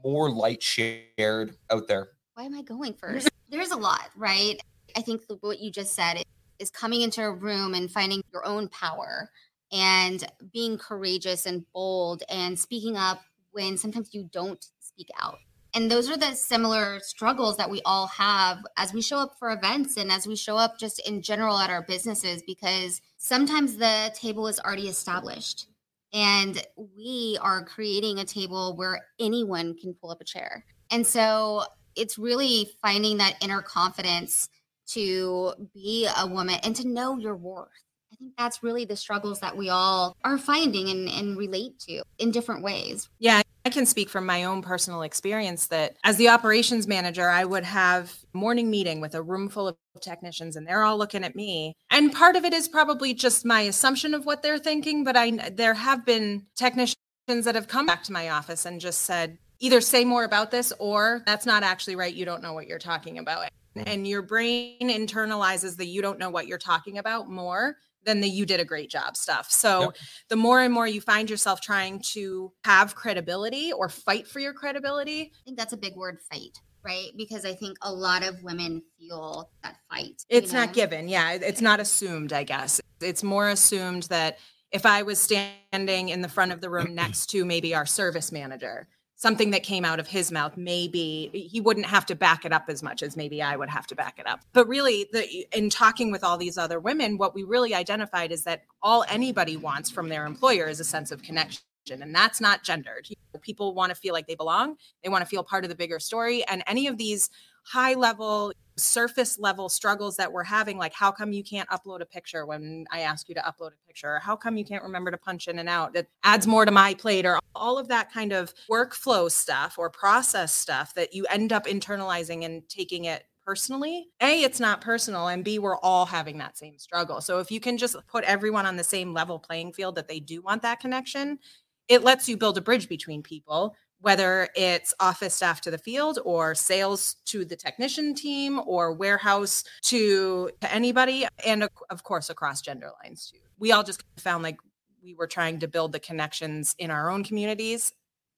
more 0.04 0.30
light 0.32 0.62
shared 0.62 1.56
out 1.70 1.88
there? 1.88 2.10
Why 2.34 2.44
am 2.44 2.56
I 2.56 2.64
going 2.64 2.96
first? 2.96 3.30
There's 3.50 3.72
a 3.72 3.78
lot, 3.78 4.10
right? 4.18 4.60
I 4.96 5.02
think 5.02 5.22
what 5.42 5.60
you 5.60 5.72
just 5.72 5.94
said 5.94 6.24
is 6.60 6.70
coming 6.70 7.02
into 7.02 7.22
a 7.22 7.32
room 7.32 7.74
and 7.74 7.92
finding 7.92 8.24
your 8.32 8.46
own 8.46 8.70
power 8.70 9.30
and 9.72 10.26
being 10.54 10.78
courageous 10.78 11.46
and 11.46 11.66
bold 11.74 12.24
and 12.30 12.58
speaking 12.58 12.96
up 12.96 13.22
when 13.52 13.78
sometimes 13.78 14.14
you 14.14 14.30
don't 14.32 14.66
speak 14.80 15.10
out. 15.22 15.38
And 15.74 15.92
those 15.92 16.10
are 16.10 16.16
the 16.16 16.34
similar 16.34 17.02
struggles 17.02 17.58
that 17.58 17.70
we 17.70 17.82
all 17.84 18.08
have 18.08 18.60
as 18.78 18.94
we 18.94 19.02
show 19.02 19.18
up 19.18 19.38
for 19.38 19.52
events 19.52 19.98
and 19.98 20.10
as 20.10 20.26
we 20.26 20.38
show 20.38 20.56
up 20.56 20.80
just 20.80 21.06
in 21.06 21.22
general 21.22 21.58
at 21.58 21.70
our 21.70 21.82
businesses 21.82 22.42
because 22.48 23.02
sometimes 23.18 23.76
the 23.76 24.14
table 24.16 24.48
is 24.48 24.60
already 24.62 24.88
established 24.88 25.68
and 26.14 26.66
we 26.98 27.38
are 27.42 27.66
creating 27.66 28.20
a 28.20 28.26
table 28.26 28.78
where 28.78 29.02
anyone 29.20 29.76
can 29.76 29.94
pull 29.94 30.12
up 30.12 30.22
a 30.22 30.26
chair. 30.26 30.64
And 30.90 31.06
so 31.06 31.66
it's 31.98 32.18
really 32.18 32.70
finding 32.82 33.18
that 33.18 33.36
inner 33.42 33.62
confidence 33.62 34.48
to 34.88 35.54
be 35.74 36.08
a 36.18 36.28
woman 36.28 36.60
and 36.64 36.76
to 36.76 36.88
know 36.88 37.18
your 37.18 37.36
worth. 37.36 37.70
I 38.12 38.16
think 38.18 38.34
that's 38.38 38.64
really 38.64 38.86
the 38.86 38.96
struggles 38.96 39.42
that 39.42 39.58
we 39.58 39.70
all 39.70 40.16
are 40.24 40.38
finding 40.38 40.90
and, 40.90 41.10
and 41.10 41.38
relate 41.38 41.80
to 41.82 42.04
in 42.18 42.32
different 42.32 42.64
ways. 42.64 43.10
Yeah, 43.20 43.42
I 43.66 43.70
can 43.70 43.86
speak 43.86 44.10
from 44.10 44.26
my 44.26 44.44
own 44.44 44.62
personal 44.62 45.02
experience 45.02 45.68
that 45.68 45.98
as 46.04 46.18
the 46.18 46.30
operations 46.30 46.88
manager, 46.88 47.28
I 47.28 47.44
would 47.44 47.64
have 47.64 48.16
morning 48.32 48.70
meeting 48.70 49.02
with 49.02 49.16
a 49.16 49.22
room 49.22 49.50
full 49.50 49.68
of 49.68 49.76
technicians 50.02 50.56
and 50.56 50.68
they're 50.68 50.84
all 50.84 50.98
looking 50.98 51.24
at 51.24 51.36
me. 51.36 51.74
And 51.90 52.14
part 52.14 52.36
of 52.36 52.46
it 52.46 52.54
is 52.54 52.70
probably 52.70 53.14
just 53.14 53.44
my 53.44 53.62
assumption 53.62 54.14
of 54.14 54.26
what 54.26 54.44
they're 54.44 54.60
thinking, 54.60 55.04
but 55.04 55.18
I 55.18 55.32
there 55.50 55.74
have 55.74 56.06
been 56.06 56.46
technicians 56.56 56.96
that 57.28 57.56
have 57.56 57.68
come 57.68 57.88
back 57.88 58.04
to 58.04 58.14
my 58.14 58.30
office 58.30 58.66
and 58.66 58.80
just 58.80 59.02
said 59.02 59.40
either 59.60 59.82
say 59.82 60.06
more 60.06 60.24
about 60.24 60.52
this 60.52 60.72
or 60.80 61.24
that's 61.26 61.46
not 61.46 61.64
actually 61.64 61.96
right, 61.96 62.14
you 62.14 62.24
don't 62.24 62.44
know 62.44 62.54
what 62.54 62.68
you're 62.68 62.78
talking 62.78 63.18
about. 63.18 63.50
Mm-hmm. 63.78 63.88
And 63.90 64.08
your 64.08 64.22
brain 64.22 64.80
internalizes 64.90 65.76
the 65.78 65.86
you 65.86 66.02
don't 66.02 66.20
know 66.20 66.30
what 66.30 66.48
you're 66.48 66.58
talking 66.58 66.98
about 66.98 67.30
more 67.30 67.78
than 68.06 68.22
the 68.22 68.30
you 68.30 68.46
did 68.46 68.60
a 68.60 68.66
great 68.66 68.90
job 68.90 69.18
stuff. 69.18 69.50
So 69.50 69.82
Yep. 69.82 69.98
the 70.30 70.36
more 70.36 70.62
and 70.62 70.74
more 70.74 70.88
you 70.88 71.02
find 71.02 71.30
yourself 71.30 71.60
trying 71.60 72.02
to 72.14 72.54
have 72.64 72.94
credibility 72.96 73.74
or 73.74 73.90
fight 73.90 74.28
for 74.28 74.40
your 74.40 74.54
credibility, 74.54 75.22
I 75.24 75.44
think 75.44 75.58
that's 75.58 75.74
a 75.74 75.78
big 75.78 75.96
word 75.96 76.20
fight, 76.32 76.60
right? 76.84 77.10
Because 77.18 77.46
I 77.46 77.54
think 77.56 77.78
a 77.82 77.92
lot 77.92 78.24
of 78.24 78.42
women 78.44 78.84
feel 79.00 79.50
that 79.64 79.78
fight. 79.90 80.24
you 80.30 80.38
it's 80.38 80.54
not 80.54 80.72
given. 80.74 81.08
Yeah, 81.10 81.32
it's 81.34 81.62
not 81.62 81.80
assumed, 81.80 82.32
I 82.32 82.44
guess. 82.44 82.80
It's 83.02 83.24
more 83.24 83.50
assumed 83.50 84.04
that 84.04 84.38
if 84.72 84.86
I 84.86 85.02
was 85.02 85.20
standing 85.20 86.10
in 86.10 86.22
the 86.22 86.30
front 86.30 86.52
of 86.52 86.62
the 86.62 86.70
room 86.70 86.94
next 86.96 87.28
to 87.32 87.44
maybe 87.44 87.74
our 87.74 87.86
service 87.88 88.32
manager, 88.32 88.88
something 89.16 89.52
that 89.52 89.64
came 89.64 89.86
out 89.86 90.00
of 90.00 90.08
his 90.08 90.32
mouth 90.32 90.58
maybe 90.58 91.30
he 91.34 91.62
wouldn't 91.62 91.86
have 91.86 92.06
to 92.06 92.16
back 92.16 92.46
it 92.46 92.52
up 92.52 92.66
as 92.68 92.84
much 92.84 93.02
as 93.02 93.16
maybe 93.16 93.42
I 93.42 93.56
would 93.56 93.70
have 93.70 93.88
to 93.88 93.96
back 93.96 94.20
it 94.20 94.28
up. 94.28 94.42
But 94.54 94.68
really 94.68 95.08
the 95.12 95.48
in 95.58 95.70
talking 95.70 96.12
with 96.12 96.24
all 96.24 96.38
these 96.38 96.58
other 96.58 96.80
women 96.80 97.18
what 97.18 97.34
we 97.34 97.44
really 97.44 97.74
identified 97.74 98.32
is 98.32 98.44
that 98.44 98.64
all 98.82 99.06
anybody 99.08 99.58
wants 99.58 99.90
from 99.90 100.10
their 100.10 100.26
employer 100.26 100.68
is 100.68 100.80
a 100.80 100.86
sense 100.86 101.12
of 101.12 101.24
connection 101.24 101.62
and 101.90 102.16
that's 102.16 102.42
not 102.42 102.64
gendered. 102.64 103.08
People 103.42 103.76
want 103.76 103.92
to 103.92 103.96
feel 103.96 104.14
like 104.14 104.28
they 104.28 104.36
belong. 104.36 104.76
They 105.04 105.10
want 105.10 105.22
to 105.22 105.28
feel 105.28 105.44
part 105.44 105.64
of 105.64 105.70
the 105.70 105.76
bigger 105.76 106.00
story 106.00 106.44
and 106.46 106.64
any 106.68 106.88
of 106.88 106.98
these 106.98 107.30
high 107.64 107.94
level 107.94 108.54
surface 108.78 109.40
level 109.40 109.70
struggles 109.70 110.18
that 110.18 110.32
we're 110.32 110.44
having 110.44 110.78
like 110.78 110.94
how 110.94 111.10
come 111.10 111.32
you 111.32 111.44
can't 111.44 111.70
upload 111.70 112.02
a 112.02 112.06
picture 112.06 112.46
when 112.46 112.86
i 112.92 113.00
ask 113.02 113.30
you 113.30 113.36
to 113.36 113.42
upload 113.42 113.72
a 113.72 113.88
picture? 113.88 114.16
Or 114.16 114.20
how 114.20 114.36
come 114.36 114.58
you 114.58 114.66
can't 114.66 114.84
remember 114.84 115.12
to 115.12 115.18
punch 115.18 115.48
in 115.48 115.60
and 115.60 115.70
out? 115.70 115.94
That 115.94 116.08
adds 116.24 116.48
more 116.48 116.66
to 116.66 116.72
my 116.72 116.94
plate 116.94 117.26
or 117.26 117.40
all 117.56 117.78
of 117.78 117.88
that 117.88 118.12
kind 118.12 118.34
of 118.34 118.54
workflow 118.70 119.32
stuff 119.32 119.78
or 119.78 119.90
process 119.90 120.54
stuff 120.54 120.94
that 120.96 121.14
you 121.14 121.26
end 121.28 121.54
up 121.54 121.66
internalizing 121.66 122.46
and 122.46 122.68
taking 122.68 123.06
it 123.06 123.24
personally. 123.46 124.08
A 124.22 124.42
it's 124.42 124.60
not 124.60 124.82
personal 124.82 125.28
and 125.28 125.44
b 125.44 125.60
we're 125.60 125.78
all 125.78 126.06
having 126.06 126.38
that 126.40 126.58
same 126.58 126.78
struggle. 126.78 127.22
So 127.22 127.40
if 127.40 127.52
you 127.52 127.60
can 127.60 127.78
just 127.78 127.96
put 128.08 128.24
everyone 128.26 128.66
on 128.66 128.76
the 128.76 128.84
same 128.84 129.14
level 129.14 129.40
playing 129.40 129.74
field 129.74 129.96
that 129.96 130.08
they 130.08 130.20
do 130.20 130.42
want 130.42 130.62
that 130.64 130.80
connection 130.80 131.40
it 131.88 132.04
lets 132.04 132.28
you 132.28 132.36
build 132.36 132.58
a 132.58 132.62
bridge 132.62 132.90
between 132.90 133.22
people 133.22 133.76
whether 134.06 134.48
it's 134.56 134.94
office 135.00 135.34
staff 135.34 135.62
to 135.62 135.72
the 135.72 135.80
field 135.80 136.20
or 136.24 136.54
sales 136.54 137.16
to 137.26 137.44
the 137.44 137.56
technician 137.56 138.14
team 138.14 138.62
or 138.68 138.94
warehouse 138.94 139.64
to, 139.82 140.48
to 140.62 140.72
anybody 140.72 141.26
and 141.44 141.64
of- 141.90 142.04
course 142.04 142.30
across 142.30 142.62
gender 142.62 142.92
lines 143.04 143.32
too 143.32 143.40
we 143.58 143.72
all 143.72 143.84
just 143.84 144.04
found 144.18 144.44
like 144.44 144.58
we 145.02 145.16
were 145.16 145.26
trying 145.26 145.58
to 145.58 145.68
build 145.68 145.92
the 145.92 146.00
connections 146.00 146.76
in 146.78 146.92
our 146.92 147.10
own 147.10 147.24
communities 147.24 147.92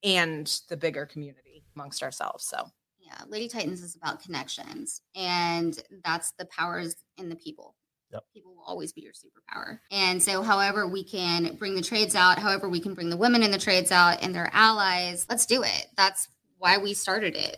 and 0.05 0.61
the 0.69 0.77
bigger 0.77 1.05
community 1.05 1.65
amongst 1.75 2.01
ourselves 2.01 2.45
so 2.45 2.63
Yeah, 2.97 3.21
Lady 3.27 3.49
Titans 3.49 3.81
is 3.81 3.95
about 3.95 4.21
connections, 4.21 5.01
and 5.15 5.77
that's 6.03 6.31
the 6.39 6.45
powers 6.45 6.95
in 7.17 7.27
the 7.29 7.35
people. 7.35 7.75
Yep. 8.11 8.23
People 8.33 8.55
will 8.55 8.63
always 8.63 8.93
be 8.93 9.01
your 9.01 9.13
superpower. 9.13 9.79
And 9.91 10.21
so, 10.21 10.41
however, 10.41 10.87
we 10.87 11.03
can 11.03 11.55
bring 11.55 11.75
the 11.75 11.81
trades 11.81 12.15
out, 12.15 12.39
however, 12.39 12.69
we 12.69 12.79
can 12.79 12.93
bring 12.93 13.09
the 13.09 13.17
women 13.17 13.43
in 13.43 13.51
the 13.51 13.57
trades 13.57 13.91
out 13.91 14.21
and 14.21 14.33
their 14.33 14.49
allies, 14.53 15.25
let's 15.29 15.45
do 15.45 15.63
it. 15.63 15.87
That's 15.97 16.29
why 16.57 16.77
we 16.77 16.93
started 16.93 17.35
it. 17.35 17.57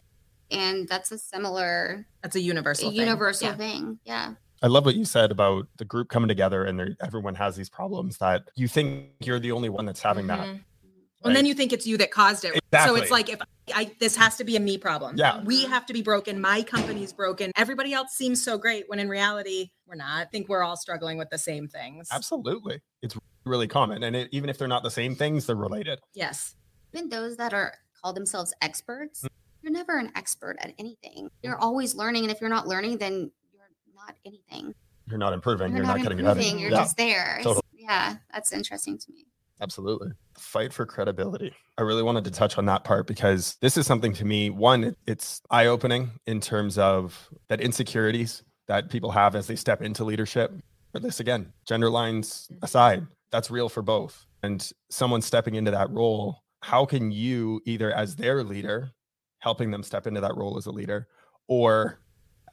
And 0.52 0.88
that's 0.88 1.12
a 1.12 1.18
similar 1.18 2.08
that's 2.24 2.36
a 2.36 2.42
universal 2.42 2.90
thing. 2.90 3.00
universal 3.00 3.50
Yeah. 3.50 3.56
thing. 3.56 4.00
Yeah. 4.04 4.34
I 4.62 4.68
love 4.68 4.86
what 4.86 4.96
you 4.96 5.06
said 5.06 5.32
about 5.32 5.68
the 5.78 5.86
group 5.86 6.10
coming 6.10 6.28
together 6.28 6.66
and 6.66 6.98
everyone 7.02 7.36
has 7.36 7.56
these 7.56 7.70
problems 7.70 8.18
that 8.18 8.50
you 8.56 8.68
think 8.68 9.06
you're 9.22 9.40
the 9.40 9.52
only 9.52 9.70
one 9.70 9.86
that's 9.86 10.02
having 10.02 10.28
that. 10.28 10.40
Mm-hmm. 10.40 10.58
And 11.24 11.36
then 11.36 11.46
you 11.46 11.54
think 11.54 11.74
it's 11.74 11.86
you 11.86 11.98
that 11.98 12.12
caused 12.12 12.46
it. 12.46 12.60
So 12.86 12.96
it's 12.96 13.12
like 13.12 13.30
if 13.30 13.42
I 13.74 13.92
this 14.00 14.16
has 14.16 14.38
to 14.38 14.44
be 14.44 14.56
a 14.56 14.60
me 14.60 14.78
problem. 14.78 15.18
Yeah. 15.18 15.44
We 15.44 15.66
have 15.66 15.86
to 15.88 15.94
be 15.94 16.02
broken. 16.02 16.40
My 16.40 16.64
company's 16.64 17.12
broken. 17.14 17.52
Everybody 17.56 17.94
else 17.94 18.14
seems 18.14 18.44
so 18.44 18.58
great 18.58 18.86
when 18.88 19.00
in 19.00 19.10
reality 19.10 19.72
we're 19.86 19.96
not. 19.96 20.22
I 20.22 20.26
think 20.26 20.48
we're 20.50 20.64
all 20.64 20.78
struggling 20.78 21.18
with 21.18 21.30
the 21.30 21.38
same 21.38 21.68
things. 21.68 22.08
Absolutely. 22.12 22.82
It's 23.02 23.18
really 23.46 23.68
common. 23.68 24.04
And 24.04 24.16
it, 24.16 24.30
even 24.32 24.50
if 24.50 24.58
they're 24.58 24.68
not 24.68 24.84
the 24.84 24.92
same 24.92 25.16
things, 25.16 25.46
they're 25.46 25.56
related. 25.56 26.00
Yes. 26.14 26.56
Even 26.94 27.10
those 27.10 27.38
that 27.38 27.54
are 27.54 27.74
call 28.02 28.14
themselves 28.14 28.54
experts, 28.62 29.24
Mm. 29.24 29.28
you're 29.62 29.74
never 29.74 29.98
an 29.98 30.12
expert 30.16 30.56
at 30.62 30.74
anything. 30.80 31.30
You're 31.44 31.60
always 31.60 31.96
learning. 31.96 32.24
And 32.24 32.32
if 32.32 32.40
you're 32.40 32.50
not 32.50 32.66
learning, 32.68 32.98
then 32.98 33.32
you're 33.54 33.68
not 33.94 34.16
anything. 34.26 34.74
You're 35.08 35.18
not 35.18 35.34
improving. 35.34 35.72
You're, 35.72 35.78
You're, 35.78 35.86
not, 35.88 35.98
not, 35.98 36.04
getting 36.04 36.24
better. 36.24 36.42
You're 36.42 36.72
Yeah, 36.72 36.78
just 36.78 36.96
there. 36.98 37.40
Totally. 37.44 37.62
Yeah, 37.74 38.18
that's 38.32 38.54
interesting 38.54 38.98
to 39.00 39.12
me. 39.12 39.26
Absolutely. 39.62 40.10
Fight 40.38 40.74
for 40.74 40.86
credibility. 40.86 41.54
I 41.78 41.82
really 41.82 42.04
wanted 42.04 42.24
to 42.26 42.32
touch 42.32 42.58
on 42.58 42.66
that 42.66 42.84
part 42.84 43.08
because 43.08 43.58
this 43.62 43.78
is 43.78 43.86
something 43.86 44.14
to 44.14 44.26
me, 44.26 44.50
one, 44.50 44.96
it's 45.08 45.42
eye 45.50 45.68
opening 45.68 46.12
in 46.26 46.42
terms 46.42 46.78
of 46.78 47.30
that 47.48 47.62
insecurities 47.62 48.44
that 48.68 48.90
people 48.90 49.12
have 49.12 49.36
as 49.36 49.48
they 49.48 49.56
step 49.56 49.82
into 49.82 50.04
leadership. 50.04 50.54
But 50.92 51.02
this 51.02 51.20
again, 51.20 51.54
gender 51.68 51.90
lines 51.90 52.50
aside, 52.62 53.08
that's 53.32 53.52
real 53.52 53.70
for 53.70 53.82
both. 53.82 54.26
And 54.44 54.70
someone 54.90 55.22
stepping 55.22 55.56
into 55.56 55.72
that 55.72 55.90
role, 55.92 56.44
how 56.62 56.86
can 56.86 57.12
you 57.12 57.62
either 57.66 57.92
as 57.94 58.16
their 58.16 58.44
leader, 58.44 58.92
helping 59.40 59.72
them 59.72 59.84
step 59.84 60.08
into 60.08 60.22
that 60.22 60.36
role 60.36 60.58
as 60.58 60.66
a 60.66 60.72
leader, 60.72 61.08
or 61.48 62.00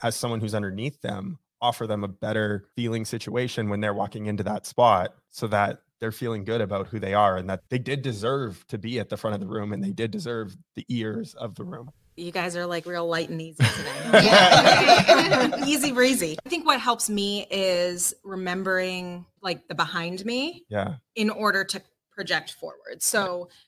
as 0.02 0.16
someone 0.16 0.40
who's 0.40 0.54
underneath 0.54 1.00
them, 1.00 1.38
offer 1.60 1.86
them 1.86 2.04
a 2.04 2.08
better 2.08 2.64
feeling 2.76 3.04
situation 3.04 3.68
when 3.68 3.80
they're 3.80 3.94
walking 3.94 4.26
into 4.26 4.42
that 4.42 4.66
spot 4.66 5.14
so 5.30 5.46
that 5.46 5.80
they're 6.00 6.12
feeling 6.12 6.44
good 6.44 6.60
about 6.60 6.86
who 6.88 6.98
they 6.98 7.14
are 7.14 7.36
and 7.36 7.48
that 7.50 7.60
they 7.70 7.78
did 7.78 8.02
deserve 8.02 8.64
to 8.68 8.78
be 8.78 8.98
at 8.98 9.08
the 9.08 9.16
front 9.16 9.34
of 9.34 9.40
the 9.40 9.46
room 9.46 9.72
and 9.72 9.82
they 9.82 9.92
did 9.92 10.10
deserve 10.10 10.56
the 10.74 10.84
ears 10.88 11.34
of 11.34 11.54
the 11.54 11.64
room. 11.64 11.90
You 12.16 12.32
guys 12.32 12.56
are 12.56 12.64
like 12.66 12.86
real 12.86 13.06
light 13.06 13.28
and 13.28 13.40
easy 13.42 13.62
today. 13.62 13.92
Yeah. 14.26 15.64
easy 15.66 15.92
breezy. 15.92 16.36
I 16.44 16.48
think 16.48 16.64
what 16.66 16.80
helps 16.80 17.10
me 17.10 17.46
is 17.50 18.14
remembering 18.24 19.26
like 19.42 19.66
the 19.68 19.74
behind 19.74 20.24
me 20.24 20.64
Yeah. 20.70 20.94
in 21.14 21.28
order 21.30 21.64
to 21.64 21.82
project 22.12 22.52
forward. 22.52 23.00
So 23.02 23.48
I 23.50 23.65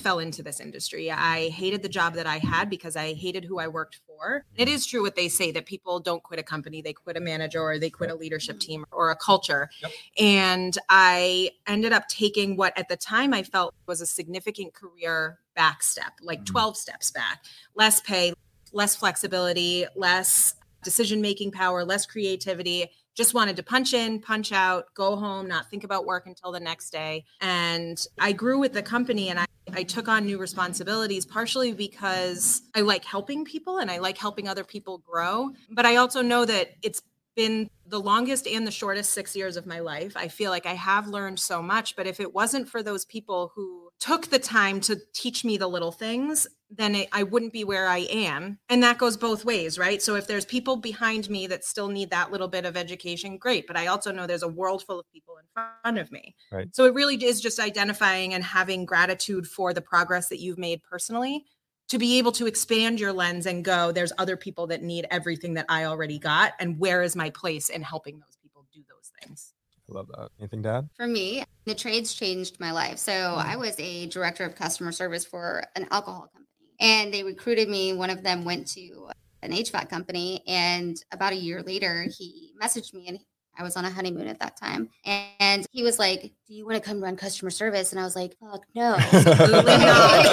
fell 0.00 0.18
into 0.18 0.42
this 0.42 0.60
industry. 0.60 1.10
I 1.10 1.50
hated 1.50 1.82
the 1.82 1.88
job 1.88 2.14
that 2.14 2.26
I 2.26 2.38
had 2.38 2.68
because 2.68 2.96
I 2.96 3.12
hated 3.12 3.44
who 3.44 3.58
I 3.58 3.68
worked 3.68 4.00
for. 4.06 4.44
It 4.56 4.68
is 4.68 4.86
true 4.86 5.02
what 5.02 5.14
they 5.16 5.28
say 5.28 5.50
that 5.52 5.66
people 5.66 6.00
don't 6.00 6.22
quit 6.22 6.40
a 6.40 6.42
company, 6.42 6.82
they 6.82 6.92
quit 6.92 7.16
a 7.16 7.20
manager 7.20 7.60
or 7.60 7.78
they 7.78 7.90
quit 7.90 8.10
a 8.10 8.14
leadership 8.14 8.58
team 8.58 8.84
or 8.90 9.10
a 9.10 9.16
culture. 9.16 9.70
Yep. 9.82 9.92
And 10.18 10.78
I 10.88 11.50
ended 11.66 11.92
up 11.92 12.08
taking 12.08 12.56
what 12.56 12.76
at 12.78 12.88
the 12.88 12.96
time 12.96 13.32
I 13.32 13.42
felt 13.42 13.74
was 13.86 14.00
a 14.00 14.06
significant 14.06 14.74
career 14.74 15.38
back 15.54 15.82
step, 15.82 16.12
like 16.22 16.40
Mhm. 16.40 16.46
12 16.46 16.76
steps 16.76 17.10
back. 17.10 17.44
Less 17.74 18.00
pay, 18.00 18.32
less 18.72 18.96
flexibility, 18.96 19.86
less 19.94 20.54
decision 20.82 21.20
making 21.20 21.52
power, 21.52 21.84
less 21.84 22.06
creativity. 22.06 22.90
Just 23.20 23.34
wanted 23.34 23.56
to 23.56 23.62
punch 23.62 23.92
in, 23.92 24.18
punch 24.18 24.50
out, 24.50 24.86
go 24.94 25.14
home, 25.14 25.46
not 25.46 25.68
think 25.68 25.84
about 25.84 26.06
work 26.06 26.26
until 26.26 26.52
the 26.52 26.58
next 26.58 26.88
day. 26.88 27.26
And 27.42 28.02
I 28.18 28.32
grew 28.32 28.58
with 28.58 28.72
the 28.72 28.80
company 28.80 29.28
and 29.28 29.38
I, 29.38 29.44
I 29.74 29.82
took 29.82 30.08
on 30.08 30.24
new 30.24 30.38
responsibilities 30.38 31.26
partially 31.26 31.74
because 31.74 32.62
I 32.74 32.80
like 32.80 33.04
helping 33.04 33.44
people 33.44 33.76
and 33.76 33.90
I 33.90 33.98
like 33.98 34.16
helping 34.16 34.48
other 34.48 34.64
people 34.64 35.02
grow. 35.06 35.50
But 35.70 35.84
I 35.84 35.96
also 35.96 36.22
know 36.22 36.46
that 36.46 36.70
it's 36.80 37.02
been 37.36 37.68
the 37.86 38.00
longest 38.00 38.46
and 38.46 38.66
the 38.66 38.70
shortest 38.70 39.10
six 39.10 39.36
years 39.36 39.58
of 39.58 39.66
my 39.66 39.80
life. 39.80 40.16
I 40.16 40.28
feel 40.28 40.50
like 40.50 40.64
I 40.64 40.72
have 40.72 41.06
learned 41.06 41.38
so 41.38 41.60
much. 41.60 41.96
But 41.96 42.06
if 42.06 42.20
it 42.20 42.32
wasn't 42.32 42.70
for 42.70 42.82
those 42.82 43.04
people 43.04 43.52
who 43.54 43.90
took 43.98 44.28
the 44.28 44.38
time 44.38 44.80
to 44.80 44.98
teach 45.12 45.44
me 45.44 45.58
the 45.58 45.68
little 45.68 45.92
things, 45.92 46.46
then 46.70 46.94
it, 46.94 47.08
I 47.12 47.24
wouldn't 47.24 47.52
be 47.52 47.64
where 47.64 47.88
I 47.88 48.06
am. 48.10 48.58
And 48.68 48.82
that 48.82 48.98
goes 48.98 49.16
both 49.16 49.44
ways, 49.44 49.78
right? 49.78 50.00
So 50.00 50.14
if 50.14 50.26
there's 50.26 50.44
people 50.44 50.76
behind 50.76 51.28
me 51.28 51.46
that 51.48 51.64
still 51.64 51.88
need 51.88 52.10
that 52.10 52.30
little 52.30 52.48
bit 52.48 52.64
of 52.64 52.76
education, 52.76 53.38
great. 53.38 53.66
But 53.66 53.76
I 53.76 53.88
also 53.88 54.12
know 54.12 54.26
there's 54.26 54.42
a 54.42 54.48
world 54.48 54.84
full 54.84 55.00
of 55.00 55.10
people 55.12 55.36
in 55.38 55.44
front 55.52 55.98
of 55.98 56.12
me. 56.12 56.34
Right. 56.52 56.68
So 56.74 56.84
it 56.84 56.94
really 56.94 57.16
is 57.16 57.40
just 57.40 57.58
identifying 57.58 58.34
and 58.34 58.44
having 58.44 58.84
gratitude 58.84 59.46
for 59.46 59.74
the 59.74 59.80
progress 59.80 60.28
that 60.28 60.40
you've 60.40 60.58
made 60.58 60.82
personally 60.82 61.44
to 61.90 61.98
be 61.98 62.18
able 62.18 62.30
to 62.30 62.46
expand 62.46 63.00
your 63.00 63.12
lens 63.12 63.46
and 63.46 63.64
go, 63.64 63.90
there's 63.90 64.12
other 64.16 64.36
people 64.36 64.68
that 64.68 64.80
need 64.80 65.06
everything 65.10 65.54
that 65.54 65.66
I 65.68 65.84
already 65.84 66.20
got. 66.20 66.52
And 66.60 66.78
where 66.78 67.02
is 67.02 67.16
my 67.16 67.30
place 67.30 67.68
in 67.68 67.82
helping 67.82 68.20
those 68.20 68.36
people 68.40 68.64
do 68.72 68.80
those 68.88 69.10
things? 69.20 69.52
I 69.90 69.94
love 69.94 70.06
that. 70.16 70.28
Anything, 70.38 70.62
Dad? 70.62 70.88
For 70.96 71.08
me, 71.08 71.42
the 71.64 71.74
trades 71.74 72.14
changed 72.14 72.60
my 72.60 72.70
life. 72.70 72.98
So 72.98 73.12
hmm. 73.12 73.40
I 73.40 73.56
was 73.56 73.74
a 73.80 74.06
director 74.06 74.44
of 74.44 74.54
customer 74.54 74.92
service 74.92 75.24
for 75.24 75.64
an 75.74 75.88
alcohol 75.90 76.28
company, 76.32 76.46
and 76.80 77.12
they 77.12 77.22
recruited 77.22 77.68
me. 77.68 77.92
One 77.92 78.10
of 78.10 78.22
them 78.22 78.44
went 78.44 78.66
to 78.68 79.08
an 79.42 79.52
HVAC 79.52 79.88
company, 79.88 80.42
and 80.46 81.02
about 81.12 81.32
a 81.32 81.36
year 81.36 81.62
later, 81.62 82.06
he 82.16 82.52
messaged 82.60 82.92
me, 82.92 83.06
and 83.08 83.18
I 83.58 83.62
was 83.62 83.76
on 83.76 83.84
a 83.84 83.90
honeymoon 83.90 84.26
at 84.26 84.38
that 84.40 84.56
time, 84.56 84.88
and 85.04 85.66
he 85.70 85.82
was 85.82 85.98
like, 85.98 86.32
"Do 86.46 86.54
you 86.54 86.66
want 86.66 86.76
to 86.76 86.88
come 86.88 87.02
run 87.02 87.16
customer 87.16 87.50
service?" 87.50 87.92
And 87.92 88.00
I 88.00 88.04
was 88.04 88.16
like, 88.16 88.36
"Fuck 88.38 88.64
no." 88.74 88.94
Absolutely 88.94 89.76
not. 89.78 90.26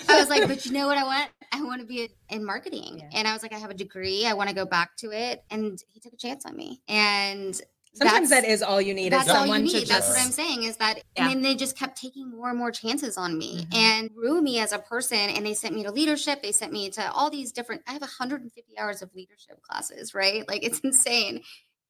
I 0.08 0.16
was 0.18 0.28
like, 0.28 0.46
but 0.48 0.66
you 0.66 0.72
know 0.72 0.86
what 0.86 0.98
I 0.98 1.04
want? 1.04 1.30
I 1.52 1.62
want 1.62 1.80
to 1.80 1.86
be 1.86 2.08
in 2.28 2.44
marketing. 2.44 2.98
Yeah. 2.98 3.18
And 3.18 3.28
I 3.28 3.32
was 3.32 3.42
like, 3.42 3.52
I 3.52 3.58
have 3.58 3.70
a 3.70 3.74
degree. 3.74 4.26
I 4.26 4.34
want 4.34 4.48
to 4.48 4.54
go 4.54 4.64
back 4.64 4.96
to 4.98 5.10
it. 5.10 5.44
And 5.50 5.82
he 5.88 6.00
took 6.00 6.12
a 6.12 6.16
chance 6.16 6.46
on 6.46 6.56
me. 6.56 6.80
And 6.88 7.60
Sometimes 7.92 8.30
that's- 8.30 8.44
that 8.44 8.52
is 8.52 8.62
all 8.62 8.80
you 8.80 8.94
need. 8.94 9.12
that's 9.12 9.24
is 9.24 9.30
all 9.30 9.40
someone 9.40 9.66
you 9.66 9.72
need. 9.72 9.88
That's 9.88 10.06
just 10.06 10.08
what 10.10 10.18
I'm 10.24 10.30
saying 10.32 10.62
is 10.62 10.76
that, 10.76 10.98
Yeah. 11.16 11.24
and 11.24 11.30
then 11.30 11.42
they 11.42 11.54
just 11.54 11.76
kept 11.76 12.00
taking 12.00 12.30
more 12.30 12.48
and 12.50 12.58
more 12.58 12.70
chances 12.70 13.16
on 13.16 13.36
me 13.36 13.64
Mhm. 13.64 13.74
and 13.74 14.14
grew 14.14 14.40
me 14.40 14.58
as 14.60 14.72
a 14.72 14.78
person. 14.78 15.18
And 15.18 15.44
they 15.44 15.54
sent 15.54 15.74
me 15.74 15.82
to 15.82 15.90
leadership. 15.90 16.42
They 16.42 16.52
sent 16.52 16.72
me 16.72 16.88
to 16.90 17.12
all 17.12 17.30
these 17.30 17.52
different, 17.52 17.82
I 17.86 17.92
have 17.92 18.02
150 18.02 18.78
hours 18.78 19.02
of 19.02 19.12
leadership 19.14 19.60
classes, 19.62 20.14
right? 20.14 20.46
Like 20.48 20.62
it's 20.64 20.78
insane. 20.84 21.42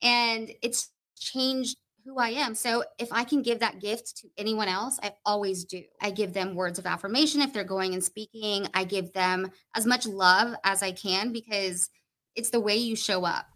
And 0.02 0.50
it's 0.62 0.90
changed 1.18 1.76
who 2.06 2.16
I 2.18 2.30
am. 2.30 2.54
So 2.54 2.82
if 2.98 3.12
I 3.12 3.24
can 3.24 3.42
give 3.42 3.58
that 3.60 3.78
gift 3.78 4.16
to 4.18 4.28
anyone 4.38 4.68
else, 4.68 4.98
I 5.02 5.12
always 5.26 5.64
do. 5.66 5.82
I 6.00 6.10
give 6.10 6.32
them 6.32 6.54
words 6.54 6.78
of 6.78 6.86
affirmation 6.86 7.42
if 7.42 7.52
they're 7.52 7.62
going 7.62 7.92
and 7.92 8.02
speaking. 8.02 8.66
I 8.72 8.84
give 8.84 9.12
them 9.12 9.50
as 9.74 9.84
much 9.84 10.06
love 10.06 10.54
as 10.64 10.82
I 10.82 10.92
can 10.92 11.30
because 11.30 11.90
it's 12.34 12.48
the 12.48 12.58
way 12.60 12.76
you 12.76 12.96
show 12.96 13.26
up 13.26 13.46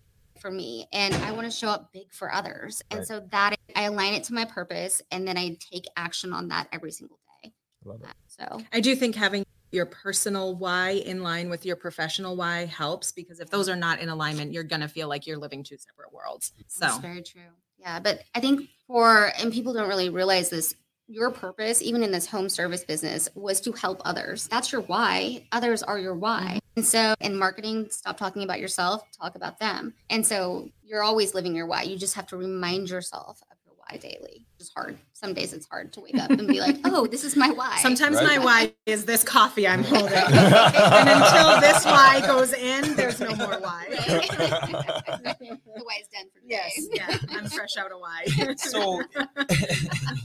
for 0.45 0.51
me 0.51 0.87
and 0.93 1.15
I 1.15 1.33
want 1.33 1.51
to 1.51 1.51
show 1.51 1.69
up 1.69 1.91
big 1.91 2.13
for 2.13 2.31
others. 2.31 2.83
And 2.91 2.99
Right. 2.99 3.09
so 3.09 3.27
that 3.31 3.57
I 3.75 3.85
align 3.85 4.13
it 4.13 4.25
to 4.25 4.35
my 4.35 4.45
purpose 4.45 5.01
and 5.11 5.27
then 5.27 5.39
I 5.39 5.57
take 5.73 5.87
action 5.97 6.35
on 6.35 6.49
that 6.49 6.69
every 6.71 6.93
single 6.93 7.19
day. 7.43 7.55
I 7.83 7.89
love 7.89 8.03
it. 8.03 8.15
So 8.27 8.61
I 8.71 8.81
do 8.81 8.95
think 8.95 9.15
having 9.15 9.47
your 9.73 9.87
personal 9.87 10.55
why 10.55 10.91
in 10.91 11.23
line 11.23 11.49
with 11.49 11.65
your 11.65 11.77
professional 11.77 12.37
why 12.37 12.67
helps 12.67 13.11
because 13.11 13.41
if 13.41 13.49
those 13.49 13.71
are 13.71 13.77
not 13.77 14.01
in 14.01 14.11
alignment, 14.11 14.53
you're 14.53 14.65
going 14.65 14.83
to 14.83 14.89
feel 14.89 15.09
like 15.09 15.27
you're 15.27 15.39
living 15.39 15.65
two 15.65 15.79
separate 15.79 16.13
worlds. 16.13 16.53
So, 16.67 16.81
That's 16.81 16.99
very 16.99 17.23
true. 17.23 17.41
Yeah, 17.79 17.99
but 18.01 18.21
I 18.35 18.41
think 18.41 18.69
for 18.87 19.33
and 19.39 19.51
people 19.51 19.73
don't 19.73 19.89
really 19.89 20.11
realize 20.11 20.51
this. 20.51 20.75
Your 21.07 21.31
purpose, 21.31 21.81
even 21.81 22.03
in 22.03 22.13
this 22.13 22.27
home 22.27 22.51
service 22.51 22.85
business, 22.85 23.31
was 23.35 23.63
to 23.63 23.73
help 23.73 24.03
others. 24.05 24.47
That's 24.49 24.73
your 24.73 24.83
why. 24.83 25.47
Others 25.53 25.83
are 25.83 25.99
your 25.99 26.15
why. 26.15 26.61
And 26.77 26.85
so 26.85 27.15
in 27.21 27.37
marketing, 27.37 27.89
stop 27.91 28.17
talking 28.17 28.43
about 28.43 28.61
yourself, 28.61 29.05
talk 29.13 29.37
about 29.37 29.59
them. 29.61 29.95
And 30.11 30.27
so 30.27 30.69
you're 30.83 31.03
always 31.03 31.35
living 31.35 31.55
your 31.55 31.67
why. 31.67 31.83
You 31.83 31.97
just 31.97 32.15
have 32.15 32.27
to 32.29 32.37
remind 32.37 32.91
yourself 32.91 33.43
of 33.51 33.59
your 33.65 33.75
why 33.77 33.99
daily. 33.99 34.47
It's 34.65 34.73
hard. 34.73 34.97
Some 35.13 35.35
days 35.35 35.53
it's 35.53 35.67
hard 35.69 35.93
to 35.93 36.01
wake 36.01 36.17
up 36.17 36.31
and 36.31 36.49
be 36.49 36.59
like, 36.59 36.79
oh, 36.87 37.07
this 37.07 37.23
is 37.23 37.37
my 37.37 37.51
why. 37.51 37.77
sometimes 37.83 38.17
Right. 38.17 38.39
my 38.39 38.45
why 38.45 38.73
is 38.87 39.05
this 39.05 39.23
coffee 39.23 39.69
I'm 39.69 39.85
holding. 39.85 40.11
and 40.15 41.09
until 41.11 41.61
this 41.61 41.85
why 41.85 42.23
goes 42.27 42.55
in, 42.55 42.97
there's 42.97 43.21
no 43.21 43.35
more 43.37 43.61
why. 43.61 43.85
Right? 43.91 44.31
the 44.31 45.59
why 45.83 45.99
is 46.01 46.09
done 46.09 46.31
for 46.33 46.41
today. 46.41 46.61
Yes, 46.75 46.87
yeah, 46.95 47.19
I'm 47.37 47.47
fresh 47.51 47.77
out 47.79 47.93
of 47.93 48.01
why. 48.01 48.25
So, 48.57 49.03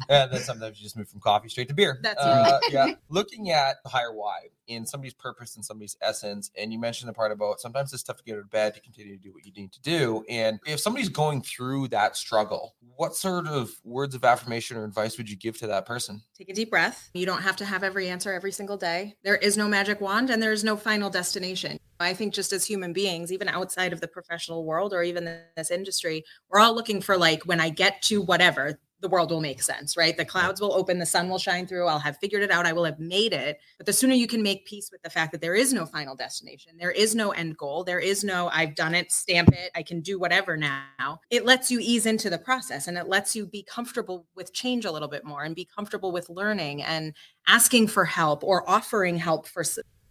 and 0.09 0.31
then 0.31 0.39
sometimes 0.41 0.79
you 0.79 0.83
just 0.83 0.95
move 0.95 1.09
from 1.09 1.19
coffee 1.19 1.49
straight 1.49 1.67
to 1.67 1.73
beer. 1.73 1.99
That's 2.01 2.21
uh, 2.21 2.59
yeah. 2.69 2.93
Looking 3.09 3.51
at 3.51 3.83
the 3.83 3.89
higher 3.89 4.13
why 4.13 4.47
in 4.67 4.85
somebody's 4.85 5.15
purpose 5.15 5.55
and 5.55 5.65
somebody's 5.65 5.97
essence, 6.01 6.51
and 6.57 6.71
you 6.71 6.79
mentioned 6.79 7.09
the 7.09 7.13
part 7.13 7.31
about 7.31 7.59
sometimes 7.59 7.91
it's 7.93 8.03
tough 8.03 8.17
to 8.17 8.23
get 8.23 8.35
out 8.35 8.39
of 8.39 8.49
bed 8.49 8.73
to 8.75 8.81
continue 8.81 9.17
to 9.17 9.21
do 9.21 9.33
what 9.33 9.45
you 9.45 9.51
need 9.57 9.73
to 9.73 9.81
do. 9.81 10.23
And 10.29 10.59
if 10.65 10.79
somebody's 10.79 11.09
going 11.09 11.41
through 11.41 11.89
that 11.89 12.15
struggle, 12.15 12.75
what 12.95 13.15
sort 13.15 13.47
of 13.47 13.71
words 13.83 14.13
of 14.15 14.21
affirmation 14.29 14.77
or 14.77 14.85
advice 14.85 15.17
would 15.17 15.29
you 15.29 15.35
give 15.35 15.57
to 15.59 15.67
that 15.67 15.85
person? 15.85 16.21
Take 16.37 16.49
a 16.49 16.53
deep 16.53 16.69
breath. 16.69 17.09
You 17.13 17.25
don't 17.25 17.41
have 17.41 17.55
to 17.57 17.65
have 17.65 17.83
every 17.83 18.09
answer 18.09 18.31
every 18.31 18.51
single 18.51 18.77
day. 18.77 19.15
There 19.23 19.35
is 19.35 19.57
no 19.57 19.67
magic 19.67 19.99
wand 20.01 20.29
and 20.29 20.41
there 20.41 20.51
is 20.51 20.63
no 20.63 20.77
final 20.77 21.09
destination. 21.09 21.77
I 21.99 22.13
think 22.13 22.33
just 22.33 22.53
as 22.53 22.65
human 22.65 22.93
beings, 22.93 23.31
even 23.31 23.49
outside 23.49 23.91
of 23.91 23.99
the 23.99 24.07
professional 24.07 24.63
world 24.63 24.93
or 24.93 25.03
even 25.03 25.39
this 25.57 25.71
industry, 25.71 26.23
we're 26.49 26.59
all 26.59 26.73
looking 26.73 27.01
for 27.01 27.17
like 27.17 27.43
when 27.43 27.59
I 27.59 27.69
get 27.69 28.01
to 28.03 28.21
whatever, 28.21 28.79
the 29.01 29.09
world 29.09 29.31
will 29.31 29.41
make 29.41 29.61
sense, 29.61 29.95
right? 29.95 30.15
The 30.15 30.25
clouds 30.25 30.59
will 30.59 30.73
open, 30.73 30.99
the 30.99 31.05
sun 31.05 31.29
will 31.29 31.37
shine 31.37 31.65
through. 31.65 31.87
I'll 31.87 31.99
have 31.99 32.17
figured 32.17 32.43
it 32.43 32.51
out. 32.51 32.65
I 32.65 32.73
will 32.73 32.85
have 32.85 32.99
made 32.99 33.33
it. 33.33 33.59
But 33.77 33.85
the 33.85 33.93
sooner 33.93 34.13
you 34.13 34.27
can 34.27 34.43
make 34.43 34.65
peace 34.65 34.89
with 34.91 35.01
the 35.01 35.09
fact 35.09 35.31
that 35.31 35.41
there 35.41 35.55
is 35.55 35.73
no 35.73 35.85
final 35.85 36.15
destination, 36.15 36.73
there 36.77 36.91
is 36.91 37.15
no 37.15 37.31
end 37.31 37.57
goal, 37.57 37.83
there 37.83 37.99
is 37.99 38.23
no 38.23 38.49
I've 38.51 38.75
done 38.75 38.95
it, 38.95 39.11
stamp 39.11 39.49
it, 39.49 39.71
I 39.75 39.83
can 39.83 40.01
do 40.01 40.19
whatever 40.19 40.57
now. 40.57 41.19
It 41.29 41.45
lets 41.45 41.71
you 41.71 41.79
ease 41.81 42.05
into 42.05 42.29
the 42.29 42.37
process 42.37 42.87
and 42.87 42.97
it 42.97 43.07
lets 43.07 43.35
you 43.35 43.45
be 43.45 43.63
comfortable 43.63 44.25
with 44.35 44.53
change 44.53 44.85
a 44.85 44.91
little 44.91 45.07
bit 45.07 45.23
more 45.25 45.43
and 45.43 45.55
be 45.55 45.65
comfortable 45.65 46.11
with 46.11 46.29
learning 46.29 46.83
and 46.83 47.13
asking 47.47 47.87
for 47.87 48.05
help 48.05 48.43
or 48.43 48.69
offering 48.69 49.17
help 49.17 49.47
for 49.47 49.63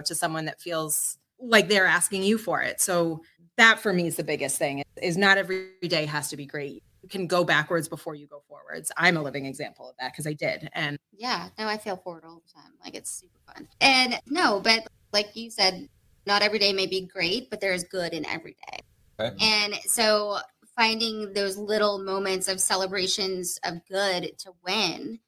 to 0.04 0.14
someone 0.14 0.44
that 0.46 0.60
feels 0.60 1.18
like 1.40 1.68
they're 1.68 1.86
asking 1.86 2.22
you 2.22 2.38
for 2.38 2.62
it. 2.62 2.80
So 2.80 3.22
that 3.56 3.80
for 3.80 3.92
me 3.92 4.06
is 4.06 4.16
the 4.16 4.24
biggest 4.24 4.58
thing 4.58 4.82
is 5.02 5.16
not 5.16 5.38
every 5.38 5.70
day 5.82 6.06
has 6.06 6.28
to 6.30 6.36
be 6.36 6.46
great. 6.46 6.82
You 7.02 7.08
can 7.08 7.26
go 7.26 7.44
backwards 7.44 7.88
before 7.88 8.14
you 8.14 8.26
go 8.26 8.42
forwards. 8.48 8.90
I'm 8.96 9.16
a 9.16 9.22
living 9.22 9.46
example 9.46 9.88
of 9.88 9.96
that 10.00 10.12
because 10.12 10.26
I 10.26 10.32
did. 10.32 10.68
And 10.72 10.98
Yeah, 11.16 11.48
no, 11.58 11.66
I 11.66 11.78
fail 11.78 11.96
forward 11.96 12.24
all 12.24 12.42
the 12.46 12.52
time. 12.60 12.72
Like 12.84 12.94
it's 12.94 13.10
super 13.10 13.38
fun. 13.46 13.68
And 13.80 14.18
no, 14.26 14.60
but 14.60 14.86
like 15.12 15.36
you 15.36 15.50
said, 15.50 15.88
not 16.26 16.42
every 16.42 16.58
day 16.58 16.72
may 16.72 16.86
be 16.86 17.06
great, 17.06 17.50
but 17.50 17.60
there 17.60 17.72
is 17.72 17.84
good 17.84 18.12
in 18.12 18.26
every 18.26 18.56
day. 18.70 18.78
Okay. 19.20 19.36
And 19.40 19.74
so 19.86 20.38
finding 20.76 21.32
those 21.32 21.56
little 21.56 21.98
moments 21.98 22.48
of 22.48 22.60
celebrations 22.60 23.58
of 23.64 23.74
good 23.88 24.30
to 24.38 24.52
win, 24.64 25.20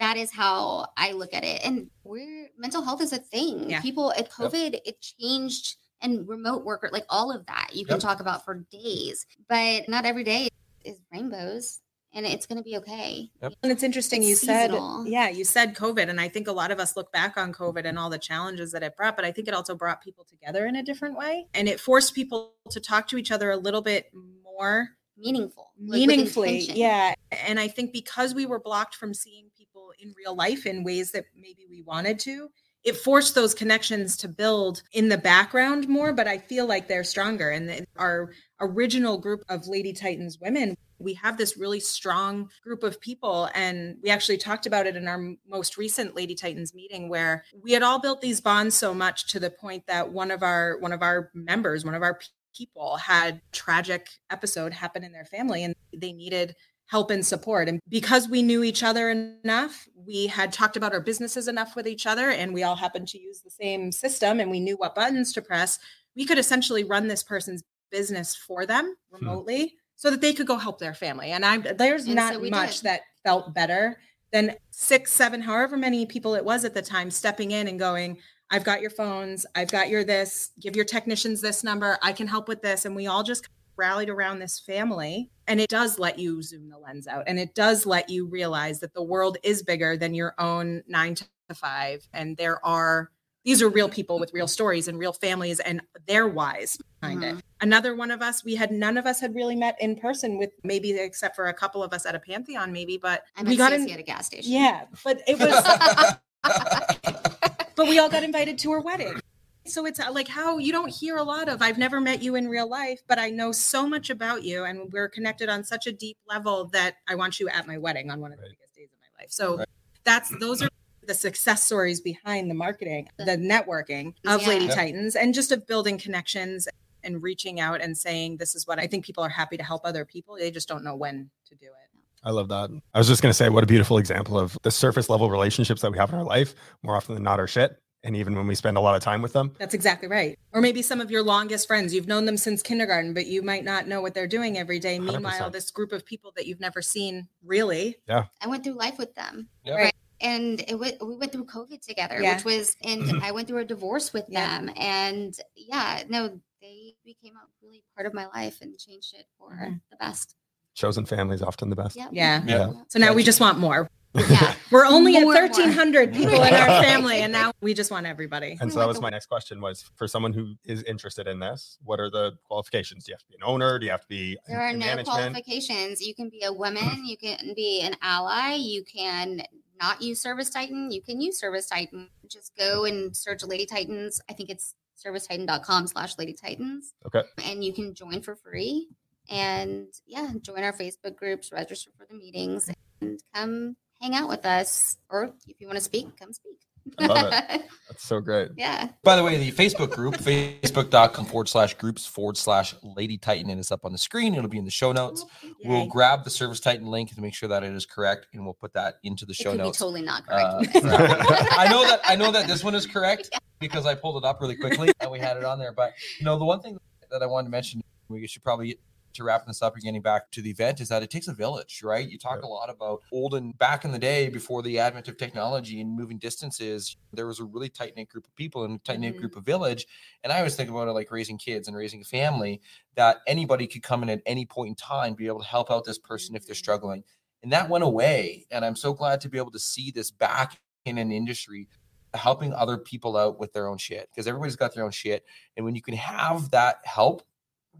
that 0.00 0.16
is 0.16 0.32
how 0.32 0.86
I 0.96 1.12
look 1.12 1.34
at 1.34 1.44
it. 1.44 1.64
And 1.64 1.90
we're 2.04 2.48
mental 2.58 2.82
health 2.82 3.02
is 3.02 3.12
a 3.12 3.18
thing. 3.18 3.70
Yeah. 3.70 3.80
People 3.80 4.12
at 4.12 4.30
COVID, 4.30 4.78
it 4.84 5.00
changed 5.00 5.76
and 6.00 6.28
remote 6.28 6.64
worker, 6.64 6.90
like 6.92 7.06
all 7.08 7.32
of 7.34 7.46
that 7.46 7.70
you 7.72 7.84
can 7.86 7.94
Yep. 7.94 8.00
talk 8.00 8.20
about 8.20 8.44
for 8.44 8.66
days, 8.70 9.26
but 9.48 9.88
not 9.88 10.04
every 10.04 10.24
day 10.24 10.48
is 10.84 10.98
rainbows 11.12 11.80
and 12.14 12.24
it's 12.24 12.46
going 12.46 12.58
to 12.58 12.62
be 12.62 12.76
okay. 12.76 13.28
And 13.42 13.54
it's 13.64 13.82
interesting 13.82 14.22
It's 14.22 14.28
you 14.30 14.36
said, 14.36 14.72
yeah, 15.04 15.28
you 15.28 15.44
said 15.44 15.74
COVID. 15.74 16.08
And 16.08 16.20
I 16.20 16.28
think 16.28 16.46
a 16.46 16.52
lot 16.52 16.70
of 16.70 16.78
us 16.78 16.96
look 16.96 17.10
back 17.12 17.36
on 17.36 17.52
COVID 17.52 17.84
and 17.84 17.98
all 17.98 18.08
the 18.08 18.18
challenges 18.18 18.70
that 18.72 18.82
it 18.82 18.96
brought, 18.96 19.16
but 19.16 19.24
I 19.24 19.32
think 19.32 19.48
it 19.48 19.54
also 19.54 19.74
brought 19.74 20.02
people 20.02 20.24
together 20.24 20.66
in 20.66 20.76
a 20.76 20.82
different 20.82 21.16
way. 21.18 21.46
And 21.54 21.68
it 21.68 21.80
forced 21.80 22.14
people 22.14 22.52
to 22.70 22.80
talk 22.80 23.08
to 23.08 23.18
each 23.18 23.32
other 23.32 23.50
a 23.50 23.56
little 23.56 23.82
bit 23.82 24.12
more 24.44 24.90
Meaningful. 25.16 25.72
meaningfully. 25.78 26.60
intention. 26.60 26.76
yeah. 26.76 27.14
And 27.46 27.58
I 27.58 27.68
think 27.68 27.92
because 27.92 28.34
we 28.34 28.46
were 28.46 28.60
blocked 28.60 28.94
from 28.94 29.12
seeing 29.12 29.46
people 29.56 29.92
in 29.98 30.14
real 30.16 30.36
life 30.36 30.66
in 30.66 30.84
ways 30.84 31.10
that 31.12 31.24
maybe 31.36 31.66
we 31.68 31.82
wanted 31.82 32.18
to, 32.20 32.48
it 32.84 32.96
forced 32.96 33.34
those 33.34 33.54
connections 33.54 34.16
to 34.18 34.28
build 34.28 34.82
in 34.92 35.08
the 35.08 35.18
background 35.18 35.88
more. 35.88 36.12
But 36.12 36.28
I 36.28 36.38
feel 36.38 36.66
like 36.66 36.86
they're 36.86 37.04
stronger. 37.04 37.50
And 37.50 37.86
our 37.96 38.32
original 38.60 39.18
group 39.18 39.42
of 39.48 39.66
Lady 39.66 39.92
Titans 39.92 40.38
women, 40.38 40.76
we 40.98 41.14
have 41.14 41.36
this 41.36 41.56
really 41.56 41.80
strong 41.80 42.50
group 42.62 42.82
of 42.82 43.00
people. 43.00 43.48
And 43.54 43.96
we 44.02 44.10
actually 44.10 44.36
talked 44.36 44.66
about 44.66 44.86
it 44.86 44.96
in 44.96 45.08
our 45.08 45.34
most 45.48 45.78
recent 45.78 46.14
Lady 46.14 46.34
Titans 46.34 46.74
meeting 46.74 47.08
where 47.08 47.44
we 47.62 47.72
had 47.72 47.82
all 47.82 47.98
built 47.98 48.20
these 48.20 48.40
bonds 48.40 48.76
so 48.76 48.92
much 48.94 49.26
to 49.28 49.40
the 49.40 49.50
point 49.50 49.86
that 49.86 50.12
one 50.12 50.30
of 50.30 50.42
our 50.42 50.78
one 50.78 50.92
of 50.92 51.02
our 51.02 51.30
members, 51.34 51.84
one 51.84 51.94
of 51.94 52.02
our 52.02 52.20
people 52.54 52.96
had 52.96 53.40
tragic 53.50 54.08
episode 54.30 54.72
happen 54.72 55.02
in 55.02 55.10
their 55.12 55.24
family 55.24 55.64
and 55.64 55.74
they 55.92 56.12
needed 56.12 56.54
help 56.86 57.10
and 57.10 57.24
support 57.24 57.68
and 57.68 57.80
because 57.88 58.28
we 58.28 58.42
knew 58.42 58.62
each 58.62 58.82
other 58.82 59.10
enough 59.10 59.86
we 60.06 60.26
had 60.26 60.52
talked 60.52 60.76
about 60.76 60.92
our 60.92 61.00
businesses 61.00 61.48
enough 61.48 61.74
with 61.76 61.86
each 61.88 62.06
other 62.06 62.30
and 62.30 62.52
we 62.52 62.62
all 62.62 62.76
happened 62.76 63.08
to 63.08 63.18
use 63.18 63.40
the 63.40 63.50
same 63.50 63.90
system 63.90 64.38
and 64.38 64.50
we 64.50 64.60
knew 64.60 64.76
what 64.76 64.94
buttons 64.94 65.32
to 65.32 65.40
press 65.42 65.78
we 66.14 66.24
could 66.24 66.38
essentially 66.38 66.84
run 66.84 67.08
this 67.08 67.22
person's 67.22 67.62
business 67.90 68.36
for 68.36 68.66
them 68.66 68.94
Hmm. 69.10 69.16
remotely 69.26 69.74
so 69.96 70.10
that 70.10 70.20
they 70.20 70.32
could 70.34 70.46
go 70.46 70.56
help 70.56 70.78
their 70.78 70.94
family 70.94 71.30
and 71.32 71.44
i 71.44 71.56
there's 71.58 72.04
And 72.06 72.16
not 72.16 72.34
so 72.34 72.40
much 72.50 72.76
did. 72.76 72.84
that 72.84 73.00
felt 73.24 73.54
better 73.54 73.98
than 74.32 74.54
six 74.70 75.12
seven 75.12 75.40
however 75.40 75.76
many 75.76 76.04
people 76.04 76.34
it 76.34 76.44
was 76.44 76.64
at 76.64 76.74
the 76.74 76.82
time 76.82 77.10
stepping 77.10 77.52
in 77.52 77.66
and 77.68 77.78
going 77.78 78.18
I've 78.50 78.62
got 78.62 78.82
your 78.82 78.90
phones. 78.90 79.46
I've 79.54 79.70
got 79.70 79.88
your 79.88 80.04
this. 80.04 80.50
Give 80.60 80.76
your 80.76 80.84
technicians 80.84 81.40
this 81.40 81.64
number. 81.64 81.98
I 82.02 82.12
can 82.12 82.26
help 82.28 82.46
with 82.46 82.60
this. 82.60 82.84
And 82.84 82.94
we 82.94 83.06
all 83.06 83.22
just 83.22 83.48
rallied 83.76 84.08
around 84.08 84.38
this 84.38 84.60
family. 84.60 85.30
And 85.46 85.60
it 85.60 85.68
does 85.68 85.98
let 85.98 86.18
you 86.18 86.42
zoom 86.42 86.68
the 86.68 86.78
lens 86.78 87.06
out. 87.06 87.24
And 87.26 87.38
it 87.38 87.54
does 87.54 87.86
let 87.86 88.08
you 88.08 88.26
realize 88.26 88.80
that 88.80 88.94
the 88.94 89.02
world 89.02 89.36
is 89.42 89.62
bigger 89.62 89.96
than 89.96 90.14
your 90.14 90.34
own 90.38 90.82
nine 90.86 91.14
to 91.14 91.26
five. 91.54 92.06
And 92.12 92.36
there 92.36 92.64
are, 92.64 93.10
these 93.44 93.60
are 93.60 93.68
real 93.68 93.88
people 93.88 94.18
with 94.18 94.32
real 94.32 94.48
stories 94.48 94.88
and 94.88 94.98
real 94.98 95.12
families, 95.12 95.60
and 95.60 95.82
they're 96.06 96.28
wise 96.28 96.78
behind 97.00 97.22
it. 97.22 97.32
Mm-hmm. 97.32 97.40
Another 97.60 97.94
one 97.94 98.10
of 98.10 98.22
us, 98.22 98.42
we 98.42 98.54
had 98.54 98.70
none 98.70 98.96
of 98.96 99.06
us 99.06 99.20
had 99.20 99.34
really 99.34 99.56
met 99.56 99.76
in 99.80 99.96
person 99.96 100.38
with 100.38 100.50
maybe 100.62 100.92
except 100.92 101.36
for 101.36 101.46
a 101.46 101.54
couple 101.54 101.82
of 101.82 101.92
us 101.92 102.06
at 102.06 102.14
a 102.14 102.18
Pantheon, 102.18 102.72
maybe, 102.72 102.96
but 102.96 103.22
I 103.36 103.42
we 103.42 103.56
got 103.56 103.72
in. 103.72 103.88
at 103.90 103.98
a 103.98 104.02
gas 104.02 104.26
station. 104.26 104.50
Yeah, 104.50 104.84
but 105.04 105.20
it 105.26 105.38
was 105.38 106.16
but 107.76 107.88
we 107.88 107.98
all 107.98 108.08
got 108.08 108.22
invited 108.22 108.58
to 108.58 108.72
her 108.72 108.80
wedding. 108.80 109.20
So 109.66 109.86
it's 109.86 109.98
uh, 109.98 110.12
like 110.12 110.28
how 110.28 110.58
you 110.58 110.72
don't 110.72 110.90
hear 110.92 111.16
a 111.16 111.22
lot 111.22 111.48
of 111.48 111.62
I've 111.62 111.78
never 111.78 112.00
met 112.00 112.22
you 112.22 112.34
in 112.34 112.48
real 112.48 112.68
life, 112.68 113.00
but 113.06 113.18
I 113.18 113.30
know 113.30 113.50
so 113.52 113.86
much 113.88 114.10
about 114.10 114.42
you 114.42 114.64
and 114.64 114.92
we're 114.92 115.08
connected 115.08 115.48
on 115.48 115.64
such 115.64 115.86
a 115.86 115.92
deep 115.92 116.18
level 116.28 116.66
that 116.68 116.96
I 117.08 117.14
want 117.14 117.40
you 117.40 117.48
at 117.48 117.66
my 117.66 117.78
wedding 117.78 118.10
on 118.10 118.20
one 118.20 118.32
of 118.32 118.38
the 118.38 118.42
Right. 118.44 118.50
biggest 118.58 118.74
days 118.76 118.88
of 118.92 118.98
my 119.00 119.22
life. 119.22 119.30
So 119.30 119.58
Right. 119.58 119.68
that's 120.04 120.30
those 120.38 120.62
are 120.62 120.68
the 121.06 121.14
success 121.14 121.62
stories 121.64 122.00
behind 122.00 122.50
the 122.50 122.54
marketing, 122.54 123.08
the 123.18 123.36
networking 123.36 124.14
of 124.26 124.42
Yeah. 124.42 124.48
Lady 124.48 124.64
Yeah. 124.66 124.74
Titans 124.74 125.16
and 125.16 125.32
just 125.32 125.50
of 125.50 125.66
building 125.66 125.98
connections 125.98 126.68
and 127.02 127.22
reaching 127.22 127.58
out 127.60 127.80
and 127.80 127.96
saying 127.96 128.36
this 128.38 128.54
is 128.54 128.66
what 128.66 128.78
I 128.78 128.86
think 128.86 129.04
people 129.04 129.24
are 129.24 129.28
happy 129.30 129.56
to 129.56 129.62
help 129.62 129.82
other 129.84 130.04
people. 130.04 130.36
They 130.36 130.50
just 130.50 130.68
don't 130.68 130.84
know 130.84 130.96
when 130.96 131.30
to 131.48 131.54
do 131.54 131.66
it. 131.66 131.90
I 132.22 132.30
love 132.30 132.48
that. 132.48 132.70
I 132.94 132.98
was 132.98 133.06
just 133.06 133.20
going 133.20 133.30
to 133.30 133.36
say, 133.36 133.50
what 133.50 133.62
a 133.62 133.66
beautiful 133.66 133.98
example 133.98 134.38
of 134.38 134.56
the 134.62 134.70
surface 134.70 135.10
level 135.10 135.30
relationships 135.30 135.82
that 135.82 135.92
we 135.92 135.98
have 135.98 136.10
in 136.10 136.18
our 136.18 136.24
life. 136.24 136.54
More 136.82 136.96
often 136.96 137.14
than 137.14 137.22
not, 137.22 137.38
are 137.38 137.46
shit. 137.46 137.78
And 138.04 138.14
even 138.16 138.36
when 138.36 138.46
we 138.46 138.54
spend 138.54 138.76
a 138.76 138.80
lot 138.80 138.94
of 138.94 139.02
time 139.02 139.22
with 139.22 139.32
them, 139.32 139.52
That's 139.58 139.72
exactly 139.74 140.08
right. 140.08 140.38
Or 140.52 140.60
maybe 140.60 140.82
some 140.82 141.00
of 141.00 141.10
your 141.10 141.22
longest 141.22 141.66
friends, 141.66 141.94
you've 141.94 142.06
known 142.06 142.26
them 142.26 142.36
since 142.36 142.62
kindergarten, 142.62 143.14
but 143.14 143.26
you 143.26 143.42
might 143.42 143.64
not 143.64 143.88
know 143.88 144.02
what 144.02 144.12
they're 144.14 144.26
doing 144.28 144.58
every 144.58 144.78
day. 144.78 144.98
Meanwhile, 144.98 145.48
100%. 145.48 145.52
this 145.52 145.70
group 145.70 145.90
of 145.90 146.04
people 146.04 146.30
that 146.36 146.46
you've 146.46 146.60
never 146.60 146.82
seen 146.82 147.28
really. 147.42 147.96
I 148.08 148.46
went 148.46 148.62
through 148.62 148.74
life 148.74 148.98
with 148.98 149.14
them. 149.14 149.48
Yeah. 149.64 149.74
Right. 149.76 149.94
And 150.20 150.60
it 150.68 150.78
went, 150.78 151.04
we 151.04 151.16
went 151.16 151.32
through 151.32 151.46
COVID 151.46 151.80
together, 151.80 152.20
Yeah. 152.20 152.36
which 152.36 152.44
was, 152.44 152.76
and 152.84 153.22
I 153.22 153.32
went 153.32 153.48
through 153.48 153.58
a 153.60 153.64
divorce 153.64 154.12
with 154.12 154.26
Yeah. 154.28 154.58
them. 154.58 154.70
And 154.76 155.34
yeah, 155.56 156.02
no, 156.08 156.40
they 156.60 156.94
became 157.04 157.34
a 157.36 157.46
really 157.62 157.82
part 157.94 158.06
of 158.06 158.12
my 158.14 158.26
life 158.26 158.58
and 158.60 158.78
changed 158.78 159.14
it 159.14 159.26
for 159.38 159.50
Mhm. 159.52 159.80
the 159.90 159.96
best. 159.96 160.36
chosen 160.74 161.06
family 161.06 161.36
is 161.36 161.42
often 161.42 161.70
the 161.70 161.76
best. 161.76 161.94
Yeah. 161.94 162.08
Yeah. 162.10 162.42
Yeah. 162.44 162.72
So 162.88 162.98
now 162.98 163.12
we 163.14 163.22
just 163.22 163.38
want 163.40 163.58
more. 163.58 163.88
Yeah. 164.14 164.54
We're 164.70 164.86
only 164.86 165.16
at 165.16 165.22
More 165.22 165.34
more. 165.34 165.42
1,300 165.42 166.12
people 166.12 166.42
in 166.42 166.54
our 166.54 166.82
family, 166.82 167.20
and 167.20 167.32
now 167.32 167.52
we 167.60 167.74
just 167.74 167.90
want 167.90 168.06
everybody. 168.06 168.56
And 168.60 168.72
so 168.72 168.78
that 168.80 168.88
was 168.88 169.00
my 169.00 169.10
next 169.10 169.26
question 169.26 169.60
was 169.60 169.84
for 169.96 170.08
someone 170.08 170.32
who 170.32 170.54
is 170.64 170.82
interested 170.84 171.26
in 171.26 171.38
this, 171.38 171.78
what 171.84 172.00
are 172.00 172.10
the 172.10 172.32
qualifications? 172.44 173.04
Do 173.04 173.10
you 173.10 173.14
have 173.14 173.20
to 173.20 173.26
be 173.28 173.34
an 173.34 173.42
owner? 173.44 173.78
Do 173.78 173.86
you 173.86 173.92
have 173.92 174.00
to 174.02 174.08
be 174.08 174.36
There 174.48 174.58
in, 174.60 174.62
are 174.62 174.68
in 174.70 174.78
no 174.78 174.86
management? 174.86 175.08
qualifications. 175.08 176.00
You 176.00 176.14
can 176.14 176.28
be 176.28 176.42
a 176.44 176.52
woman, 176.52 177.04
you 177.04 177.16
can 177.16 177.54
be 177.54 177.82
an 177.82 177.94
ally, 178.02 178.54
you 178.54 178.84
can 178.84 179.42
not 179.80 180.00
use 180.02 180.20
Service 180.20 180.50
Titan, 180.50 180.90
you 180.90 181.02
can 181.02 181.20
use 181.20 181.38
Service 181.38 181.68
Titan. 181.68 182.08
Just 182.28 182.56
go 182.56 182.84
and 182.84 183.16
search 183.16 183.42
Lady 183.44 183.66
Titans. 183.66 184.20
I 184.28 184.32
think 184.32 184.50
it's 184.50 184.74
servicetitan.com 185.04 185.86
slash 185.88 186.16
Lady 186.18 186.32
Titans. 186.32 186.94
Okay. 187.06 187.22
And 187.44 187.64
you 187.64 187.72
can 187.72 187.94
join 187.94 188.22
for 188.22 188.34
free. 188.36 188.88
And 189.28 189.88
yeah, 190.06 190.30
join 190.42 190.62
our 190.62 190.72
Facebook 190.72 191.16
groups, 191.16 191.50
register 191.52 191.90
for 191.96 192.06
the 192.08 192.14
meetings, 192.14 192.70
and 193.00 193.20
come 193.34 193.76
hang 194.04 194.14
out 194.14 194.28
with 194.28 194.44
us. 194.44 194.98
Or 195.10 195.32
if 195.46 195.60
you 195.60 195.66
want 195.66 195.78
to 195.78 195.84
speak, 195.84 196.08
come 196.18 196.32
speak. 196.32 196.52
I 196.98 197.06
love 197.06 197.30
That's 197.88 198.04
so 198.06 198.20
great. 198.20 198.50
yeah. 198.58 198.88
By 199.02 199.16
the 199.16 199.24
way, 199.24 199.38
the 199.38 199.50
Facebook 199.52 199.90
group, 199.90 200.16
facebook.com 200.16 201.24
forward 201.24 201.48
slash 201.48 201.72
groups 201.74 202.04
forward 202.04 202.36
slash 202.36 202.74
Lady 202.82 203.16
Titan, 203.16 203.48
and 203.48 203.58
it's 203.58 203.72
up 203.72 203.86
on 203.86 203.92
the 203.92 203.96
screen. 203.98 204.34
It'll 204.34 204.50
be 204.50 204.58
in 204.58 204.66
the 204.66 204.70
show 204.70 204.92
notes. 204.92 205.24
We'll 205.64 205.86
grab 205.86 206.24
the 206.24 206.30
Service 206.30 206.60
Titan 206.60 206.86
link 206.88 207.14
to 207.14 207.20
make 207.22 207.32
sure 207.34 207.48
that 207.48 207.64
it 207.64 207.72
is 207.72 207.86
correct, 207.86 208.26
and 208.34 208.44
we'll 208.44 208.52
put 208.52 208.74
that 208.74 208.96
into 209.02 209.24
the 209.24 209.30
It 209.32 209.36
show 209.36 209.52
could 209.52 209.58
notes. 209.60 209.78
be 209.78 209.82
totally 209.82 210.02
not 210.02 210.24
Uh, 210.28 210.62
correct. 210.62 210.76
I 210.84 211.68
know 211.70 211.84
that 211.88 212.00
I 212.04 212.16
know 212.16 212.30
that 212.30 212.46
this 212.46 212.62
one 212.62 212.74
is 212.74 212.86
correct 212.86 213.30
because 213.60 213.86
I 213.86 213.94
pulled 213.94 214.22
it 214.22 214.26
up 214.28 214.42
really 214.42 214.56
quickly 214.56 214.92
and 215.00 215.10
we 215.10 215.18
had 215.18 215.38
it 215.38 215.44
on 215.44 215.58
there. 215.58 215.72
But 215.72 215.94
you 216.18 216.26
know, 216.26 216.38
the 216.38 216.44
one 216.44 216.60
thing 216.60 216.76
that 217.10 217.22
I 217.22 217.26
wanted 217.26 217.46
to 217.46 217.50
mention, 217.50 217.82
we 218.08 218.26
should 218.26 218.44
probably 218.44 218.66
get 218.68 218.80
to 219.14 219.24
wrapping 219.24 219.46
this 219.48 219.62
up 219.62 219.74
and 219.74 219.82
getting 219.82 220.02
back 220.02 220.30
to 220.32 220.42
the 220.42 220.50
event 220.50 220.80
is 220.80 220.88
that 220.88 221.02
it 221.02 221.10
takes 221.10 221.28
a 221.28 221.32
village, 221.32 221.82
right? 221.82 222.08
You 222.08 222.18
talk 222.18 222.36
Right. 222.36 222.44
a 222.44 222.46
lot 222.46 222.70
about 222.70 223.02
old 223.12 223.34
and 223.34 223.56
back 223.58 223.84
in 223.84 223.92
the 223.92 223.98
day 223.98 224.28
before 224.28 224.62
the 224.62 224.78
advent 224.78 225.08
of 225.08 225.16
technology 225.16 225.80
and 225.80 225.96
moving 225.96 226.18
distances, 226.18 226.96
there 227.12 227.26
was 227.26 227.40
a 227.40 227.44
really 227.44 227.68
tight 227.68 227.94
knit 227.96 228.08
group 228.08 228.26
of 228.26 228.34
people 228.34 228.64
and 228.64 228.76
a 228.76 228.78
tight 228.80 229.00
knit 229.00 229.16
Mhm. 229.16 229.20
group 229.20 229.36
of 229.36 229.44
village. 229.44 229.86
And 230.22 230.32
I 230.32 230.38
always 230.38 230.56
think 230.56 230.70
about 230.70 230.88
it 230.88 230.92
like 230.92 231.10
raising 231.10 231.38
kids 231.38 231.68
and 231.68 231.76
raising 231.76 232.00
a 232.02 232.04
family 232.04 232.60
that 232.96 233.18
anybody 233.26 233.66
could 233.66 233.82
come 233.82 234.02
in 234.02 234.10
at 234.10 234.22
any 234.26 234.46
point 234.46 234.68
in 234.70 234.74
time, 234.76 235.14
be 235.14 235.26
able 235.26 235.40
to 235.40 235.46
help 235.46 235.70
out 235.70 235.84
this 235.84 235.98
person 235.98 236.36
if 236.36 236.46
they're 236.46 236.54
Mhm. 236.54 236.58
struggling. 236.58 237.04
And 237.42 237.52
that 237.52 237.68
went 237.68 237.84
away. 237.84 238.46
And 238.50 238.64
I'm 238.64 238.76
so 238.76 238.92
glad 238.94 239.20
to 239.22 239.28
be 239.28 239.38
able 239.38 239.50
to 239.52 239.58
see 239.58 239.90
this 239.90 240.10
back 240.10 240.60
in 240.84 240.98
an 240.98 241.12
industry 241.12 241.68
helping 242.14 242.52
other 242.54 242.78
people 242.78 243.16
out 243.16 243.40
with 243.40 243.52
their 243.52 243.66
own 243.66 243.76
shit 243.76 244.08
because 244.10 244.26
everybody's 244.28 244.54
got 244.56 244.72
their 244.72 244.84
own 244.84 244.90
shit. 244.92 245.24
And 245.56 245.64
when 245.66 245.74
you 245.74 245.82
can 245.82 245.94
have 245.94 246.50
that 246.52 246.78
help, 246.84 247.22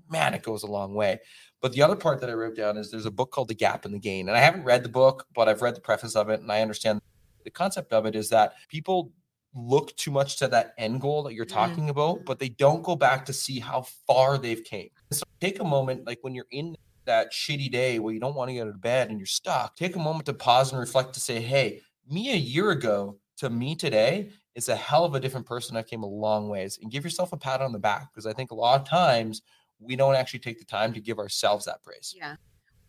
man, 0.08 0.34
it 0.34 0.42
goes 0.42 0.62
a 0.62 0.66
long 0.66 0.94
way. 0.94 1.20
But 1.60 1.72
the 1.72 1.82
other 1.82 1.96
part 1.96 2.20
that 2.20 2.30
I 2.30 2.34
wrote 2.34 2.56
down 2.56 2.76
is 2.76 2.90
there's 2.90 3.06
a 3.06 3.10
book 3.10 3.30
called 3.30 3.48
The 3.48 3.54
Gap 3.54 3.84
and 3.84 3.94
the 3.94 3.98
Gain. 3.98 4.28
And 4.28 4.36
I 4.36 4.40
haven't 4.40 4.64
read 4.64 4.82
the 4.82 4.88
book, 4.88 5.26
but 5.34 5.48
I've 5.48 5.62
read 5.62 5.74
the 5.74 5.80
preface 5.80 6.14
of 6.14 6.28
it 6.28 6.40
and 6.40 6.50
I 6.52 6.60
understand 6.62 7.00
the 7.44 7.50
concept 7.50 7.92
of 7.92 8.06
it 8.06 8.14
is 8.14 8.28
that 8.30 8.54
people 8.68 9.12
look 9.54 9.94
too 9.96 10.10
much 10.10 10.36
to 10.38 10.48
that 10.48 10.74
end 10.78 11.00
goal 11.00 11.22
that 11.22 11.34
you're 11.34 11.44
Mhm. 11.46 11.48
talking 11.48 11.90
about, 11.90 12.24
but 12.24 12.38
they 12.38 12.48
don't 12.48 12.82
go 12.82 12.96
back 12.96 13.24
to 13.26 13.32
see 13.32 13.60
how 13.60 13.82
far 14.06 14.36
they've 14.36 14.64
came. 14.64 14.90
So 15.12 15.22
take 15.40 15.60
a 15.60 15.64
moment, 15.64 16.06
like 16.06 16.18
when 16.22 16.34
you're 16.34 16.46
in 16.50 16.74
that 17.06 17.32
shitty 17.32 17.70
day 17.70 17.98
where 17.98 18.12
you 18.12 18.18
don't 18.20 18.34
want 18.34 18.48
to 18.48 18.54
get 18.54 18.62
out 18.62 18.68
of 18.68 18.80
bed 18.80 19.10
and 19.10 19.18
you're 19.18 19.26
stuck, 19.26 19.76
take 19.76 19.94
a 19.94 19.98
moment 19.98 20.26
to 20.26 20.34
pause 20.34 20.72
and 20.72 20.80
reflect 20.80 21.12
to 21.14 21.20
say, 21.20 21.40
hey, 21.40 21.82
me 22.08 22.32
a 22.32 22.36
year 22.36 22.70
ago 22.70 23.18
to 23.36 23.50
me 23.50 23.76
today 23.76 24.30
is 24.54 24.68
a 24.68 24.76
hell 24.76 25.04
of 25.04 25.14
a 25.14 25.20
different 25.20 25.46
person. 25.46 25.76
I 25.76 25.82
came 25.82 26.02
a 26.02 26.06
long 26.08 26.48
ways 26.48 26.78
and 26.80 26.90
give 26.90 27.04
yourself 27.04 27.32
a 27.32 27.36
pat 27.36 27.60
on 27.60 27.72
the 27.72 27.78
back 27.78 28.12
because 28.12 28.26
I 28.26 28.32
think 28.32 28.50
a 28.50 28.54
lot 28.54 28.80
of 28.80 28.88
times 28.88 29.42
we 29.78 29.96
don't 29.96 30.14
actually 30.14 30.40
take 30.40 30.58
the 30.58 30.64
time 30.64 30.92
to 30.92 31.00
give 31.00 31.18
ourselves 31.18 31.64
that 31.66 31.82
praise. 31.82 32.14
Yeah. 32.16 32.36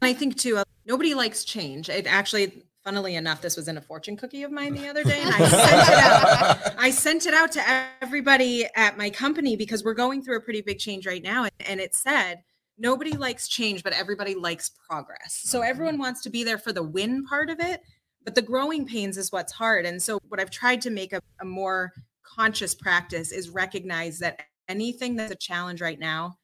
And 0.02 0.10
I 0.10 0.14
think 0.14 0.38
too, 0.38 0.58
uh, 0.58 0.64
nobody 0.86 1.14
likes 1.14 1.44
change. 1.44 1.90
It 1.90 2.08
actually, 2.08 2.64
funnily 2.84 3.16
enough, 3.16 3.42
this 3.42 3.56
was 3.56 3.68
in 3.68 3.78
a 3.78 3.82
fortune 3.82 4.18
cookie 4.18 4.44
of 4.44 4.52
mine 4.52 4.74
the 4.74 4.88
other 4.88 5.04
day, 5.04 5.22
and 5.22 5.34
I 5.34 5.48
sent 5.50 5.90
it 5.90 5.98
out. 5.98 6.76
I 6.78 6.92
sent 6.92 7.26
it 7.26 7.34
out 7.34 7.52
to 7.54 7.88
everybody 8.02 8.68
at 8.76 8.98
my 8.98 9.10
company 9.10 9.56
because 9.56 9.84
we're 9.84 9.94
going 9.94 10.24
through 10.24 10.38
a 10.38 10.42
pretty 10.42 10.62
big 10.62 10.80
change 10.80 11.06
right 11.06 11.24
now. 11.24 11.48
And 11.62 11.80
it 11.80 11.96
said, 11.96 12.44
nobody 12.78 13.14
likes 13.14 13.48
change, 13.48 13.84
but 13.84 13.94
everybody 13.94 14.36
likes 14.36 14.72
progress. 14.88 15.40
So 15.44 15.62
everyone 15.62 15.98
wants 15.98 16.22
to 16.24 16.30
be 16.30 16.44
there 16.44 16.58
for 16.58 16.74
the 16.74 16.84
win 16.84 17.26
part 17.26 17.50
of 17.50 17.60
it, 17.60 17.82
but 18.24 18.36
the 18.36 18.42
growing 18.42 18.86
pains 18.86 19.18
is 19.18 19.32
what's 19.32 19.54
hard. 19.54 19.86
And 19.86 20.02
so 20.02 20.20
what 20.28 20.40
I've 20.40 20.50
tried 20.50 20.82
to 20.82 20.90
make 20.90 21.14
a, 21.14 21.22
a 21.42 21.46
more 21.46 21.94
conscious 22.24 22.76
practice 22.76 23.32
is 23.32 23.50
recognize 23.50 24.20
that 24.20 24.42
anything 24.68 25.16
that's 25.16 25.32
a 25.32 25.36
challenge 25.36 25.82
right 25.82 26.00
now, 26.00 26.38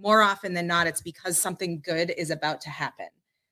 more 0.00 0.22
often 0.22 0.54
than 0.54 0.66
not, 0.66 0.86
it's 0.86 1.00
because 1.02 1.38
something 1.38 1.80
good 1.84 2.12
is 2.16 2.30
about 2.30 2.60
to 2.62 2.70
happen. 2.70 3.06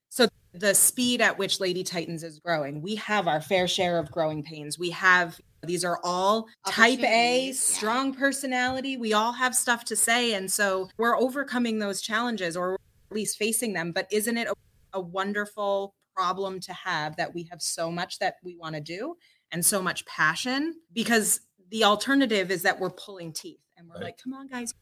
So 0.09 0.27
the 0.53 0.75
speed 0.75 1.21
at 1.21 1.39
which 1.39 1.61
Lady 1.61 1.85
Titans 1.85 2.23
is 2.25 2.39
growing, 2.41 2.81
we 2.81 2.95
have 2.97 3.29
our 3.29 3.41
fair 3.41 3.69
share 3.69 3.99
of 3.99 4.11
growing 4.11 4.43
pains. 4.43 4.79
We 4.79 4.91
have 4.91 5.39
These 5.65 5.85
are 5.85 5.99
all 6.05 6.47
type 6.69 7.01
A, 7.01 7.47
yeah. 7.49 7.53
strong 7.53 8.15
personality. 8.15 8.97
We 8.97 9.13
all 9.13 9.33
have 9.33 9.55
stuff 9.55 9.85
to 9.87 9.97
say. 9.97 10.35
And 10.35 10.51
so 10.51 10.89
we're 10.97 11.17
overcoming 11.19 11.79
those 11.81 12.01
challenges 12.01 12.57
or 12.57 12.75
at 13.11 13.15
least 13.15 13.37
facing 13.39 13.73
them. 13.73 13.93
But 13.93 14.07
isn't 14.13 14.37
it 14.39 14.49
a, 14.49 14.55
a 14.95 15.01
wonderful 15.01 15.95
problem 16.17 16.61
to 16.61 16.73
have 16.73 17.17
that 17.17 17.35
we 17.35 17.43
have 17.51 17.61
so 17.61 17.91
much 17.91 18.19
that 18.21 18.37
we 18.43 18.57
want 18.57 18.77
to 18.77 18.81
do 18.81 19.17
and 19.53 19.65
so 19.67 19.83
much 19.83 20.07
passion? 20.07 20.75
Because 20.93 21.41
the 21.71 21.85
alternative 21.85 22.51
is 22.51 22.63
that 22.63 22.79
we're 22.81 22.91
pulling 22.91 23.33
teeth 23.33 23.61
and 23.77 23.89
we're 23.89 23.97
Right. 23.97 24.05
like, 24.05 24.19
come 24.23 24.33
on, 24.33 24.47
guys. 24.47 24.73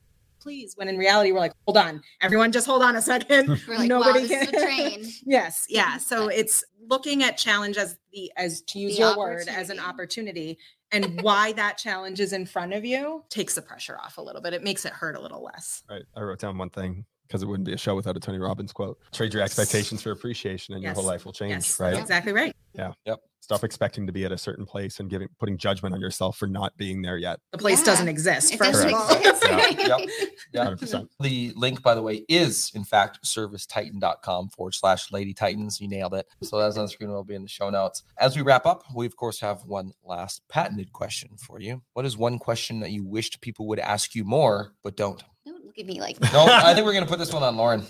Please, 0.47 0.75
when 0.77 0.87
in 0.87 0.97
reality, 0.97 1.33
we're 1.33 1.41
like, 1.41 1.55
hold 1.67 1.77
on, 1.77 2.01
everyone, 2.21 2.53
just 2.53 2.69
hold 2.69 2.81
on 2.81 2.95
a 2.95 3.03
second. 3.03 3.49
We're 3.69 3.79
like, 3.79 3.91
wow, 3.91 4.13
this 4.13 4.31
is 4.31 4.49
a 4.49 4.53
train. 4.53 5.05
Yes, 5.27 5.67
yeah. 5.69 5.97
So 5.99 6.29
it's 6.29 6.63
looking 6.89 7.25
at 7.25 7.37
challenge 7.37 7.77
as 7.77 7.99
the 8.13 8.31
as 8.37 8.61
to 8.63 8.79
use 8.79 8.93
The 8.97 9.01
your 9.03 9.19
word 9.19 9.49
as 9.49 9.71
an 9.71 9.81
opportunity. 9.81 10.51
opportunity 10.53 10.59
and 10.93 11.21
why 11.23 11.51
that 11.55 11.79
challenge 11.79 12.21
is 12.21 12.33
in 12.33 12.47
front 12.47 12.75
of 12.75 12.85
you 12.85 13.25
takes 13.29 13.57
the 13.57 13.63
pressure 13.63 13.99
off 13.99 14.19
a 14.19 14.23
little 14.23 14.41
bit. 14.41 14.55
It 14.55 14.63
makes 14.63 14.85
it 14.85 14.93
hurt 14.93 15.17
a 15.17 15.21
little 15.21 15.43
less. 15.43 15.83
Right. 15.91 16.05
I 16.15 16.21
wrote 16.21 16.39
down 16.39 16.57
one 16.59 16.71
thing 16.71 17.05
because 17.27 17.43
it 17.43 17.47
wouldn't 17.47 17.67
be 17.67 17.73
a 17.73 17.77
show 17.77 17.97
without 17.97 18.17
a 18.17 18.21
Tony 18.21 18.39
Robbins 18.39 18.73
quote. 18.73 19.01
Trade 19.11 19.35
your 19.35 19.43
expectations 19.43 20.01
for 20.01 20.13
appreciation 20.13 20.75
and 20.75 20.83
your 20.85 20.93
whole 20.95 21.03
life 21.03 21.25
will 21.25 21.33
change. 21.33 21.51
Yes, 21.51 21.81
Right. 21.81 21.91
that's 21.91 22.03
exactly 22.03 22.33
right. 22.33 22.55
Stop 23.47 23.63
expecting 23.63 24.09
to 24.09 24.13
be 24.13 24.25
at 24.25 24.33
a 24.33 24.37
certain 24.39 24.67
place 24.67 24.99
and 24.99 25.09
giving 25.09 25.29
putting 25.39 25.57
judgment 25.57 25.95
on 25.95 26.01
yourself 26.01 26.37
for 26.37 26.49
not 26.49 26.77
being 26.77 27.01
there 27.03 27.17
yet. 27.17 27.39
The 27.53 27.59
place 27.59 27.79
Yeah. 27.79 27.85
doesn't 27.85 28.09
exist. 28.09 28.53
It 28.53 28.57
First 28.57 28.73
doesn't 28.73 28.89
of 28.89 28.95
all, 28.95 29.17
exist. 29.17 29.45
Yeah. 29.79 29.99
Yeah. 30.53 30.65
100%. 30.75 31.09
The 31.21 31.53
link, 31.55 31.81
by 31.81 31.95
the 31.95 32.03
way, 32.03 32.25
is 32.29 32.73
in 32.75 32.83
fact 32.83 33.21
servicetitan.com 33.25 34.49
forward 34.49 34.75
slash 34.75 35.13
lady 35.13 35.33
titans. 35.33 35.81
You 35.81 35.87
nailed 35.87 36.15
it. 36.15 36.27
So 36.43 36.59
that's 36.59 36.77
on 36.77 36.87
the 36.87 36.89
screen. 36.89 37.11
Will 37.13 37.23
be 37.23 37.37
in 37.37 37.43
the 37.43 37.49
show 37.49 37.71
notes. 37.71 38.03
As 38.19 38.35
we 38.35 38.43
wrap 38.43 38.67
up, 38.67 38.83
we 38.93 39.07
of 39.07 39.15
course 39.15 39.39
have 39.39 39.63
one 39.65 39.93
last 40.05 40.43
patented 40.49 40.93
question 40.93 41.31
for 41.39 41.61
you. 41.61 41.83
What 41.93 42.05
is 42.05 42.17
one 42.17 42.41
question 42.41 42.81
that 42.81 42.91
you 42.91 43.05
wished 43.05 43.41
people 43.43 43.69
would 43.69 43.79
ask 43.79 44.17
you 44.17 44.25
more, 44.25 44.73
but 44.83 44.97
don't? 44.97 45.23
Don't 45.47 45.65
look 45.65 45.79
at 45.79 45.87
me 45.87 46.01
like 46.01 46.21
No, 46.33 46.47
I 46.51 46.75
think 46.75 46.85
we're 46.85 46.95
going 46.95 47.05
to 47.05 47.09
put 47.11 47.21
this 47.21 47.33
one 47.33 47.45
on 47.45 47.57
Lauren. 47.57 47.85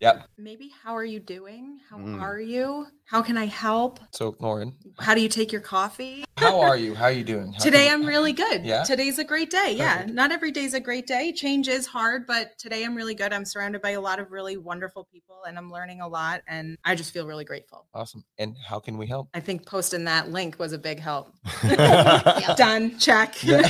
Yeah. 0.00 0.12
Yep. 0.14 0.28
maybe 0.38 0.70
how 0.84 0.94
are 0.96 1.04
you 1.04 1.18
doing? 1.18 1.80
How 1.90 1.96
Mm. 1.98 2.20
are 2.22 2.38
you? 2.40 2.86
How 3.04 3.20
can 3.20 3.36
I 3.36 3.46
help? 3.46 3.98
So, 4.12 4.36
Lauren, 4.38 4.76
How 5.00 5.14
do 5.14 5.20
you 5.20 5.28
take 5.28 5.50
your 5.50 5.60
coffee? 5.60 6.24
how 6.36 6.60
are 6.60 6.76
you? 6.84 6.94
How 6.94 7.06
are 7.06 7.12
you 7.12 7.24
doing? 7.24 7.52
How 7.52 7.58
Today 7.64 7.86
can- 7.88 8.02
I'm 8.02 8.06
really 8.06 8.32
good. 8.32 8.64
Yeah? 8.64 8.84
Today's 8.84 9.18
a 9.18 9.24
great 9.24 9.50
day. 9.50 9.72
Yeah. 9.76 9.96
Perfect. 9.96 10.14
Not 10.14 10.30
every 10.30 10.52
day's 10.52 10.72
a 10.74 10.78
great 10.80 11.08
day. 11.08 11.32
Change 11.32 11.66
is 11.66 11.86
hard, 11.86 12.28
but 12.28 12.56
today 12.58 12.84
I'm 12.84 12.94
really 12.94 13.14
good. 13.16 13.32
I'm 13.32 13.44
surrounded 13.44 13.82
by 13.82 13.90
a 13.90 14.00
lot 14.00 14.20
of 14.20 14.30
really 14.30 14.56
wonderful 14.56 15.08
people 15.12 15.40
and 15.48 15.58
I'm 15.58 15.72
learning 15.72 16.00
a 16.00 16.06
lot 16.06 16.42
and 16.46 16.76
I 16.84 16.94
just 16.94 17.12
feel 17.12 17.26
really 17.26 17.44
grateful. 17.44 17.88
Awesome. 17.92 18.24
And 18.38 18.54
how 18.64 18.78
can 18.78 18.98
we 18.98 19.06
help? 19.08 19.28
I 19.34 19.40
think 19.40 19.66
posting 19.66 20.04
that 20.04 20.30
link 20.30 20.60
was 20.60 20.72
a 20.72 20.78
big 20.78 21.00
help. 21.00 21.32
Yeah. 21.64 22.54
Done. 22.56 22.98
Check. 23.00 23.42
Yeah. 23.42 23.62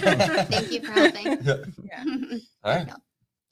Thank 0.44 0.72
you 0.72 0.80
for 0.82 0.92
helping. 0.92 1.38
Yeah. 1.88 2.04
All 2.64 2.74
right. 2.74 2.88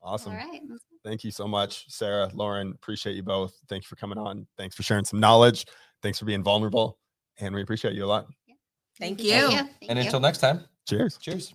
awesome. 0.02 0.32
All 0.32 0.38
right. 0.38 0.60
let's- 0.68 0.82
Thank 1.06 1.22
you 1.22 1.30
so 1.30 1.46
much, 1.46 1.84
Sarah, 1.88 2.28
Lauren. 2.34 2.72
Appreciate 2.72 3.14
you 3.14 3.22
both. 3.22 3.54
Thank 3.68 3.84
you 3.84 3.86
for 3.86 3.94
coming 3.94 4.18
on. 4.18 4.44
Thanks 4.58 4.74
for 4.74 4.82
sharing 4.82 5.04
some 5.04 5.20
knowledge. 5.20 5.64
Thanks 6.02 6.18
for 6.18 6.24
being 6.24 6.42
vulnerable. 6.42 6.98
And 7.38 7.54
we 7.54 7.62
appreciate 7.62 7.94
you 7.94 8.04
a 8.04 8.06
lot. 8.06 8.26
Thank 8.98 9.20
Thank 9.20 9.22
you. 9.22 9.48
Thank 9.48 9.70
And 9.88 9.98
you. 10.00 10.04
until 10.04 10.18
next 10.18 10.38
time, 10.38 10.64
Cheers. 10.88 11.16
cheers. 11.18 11.54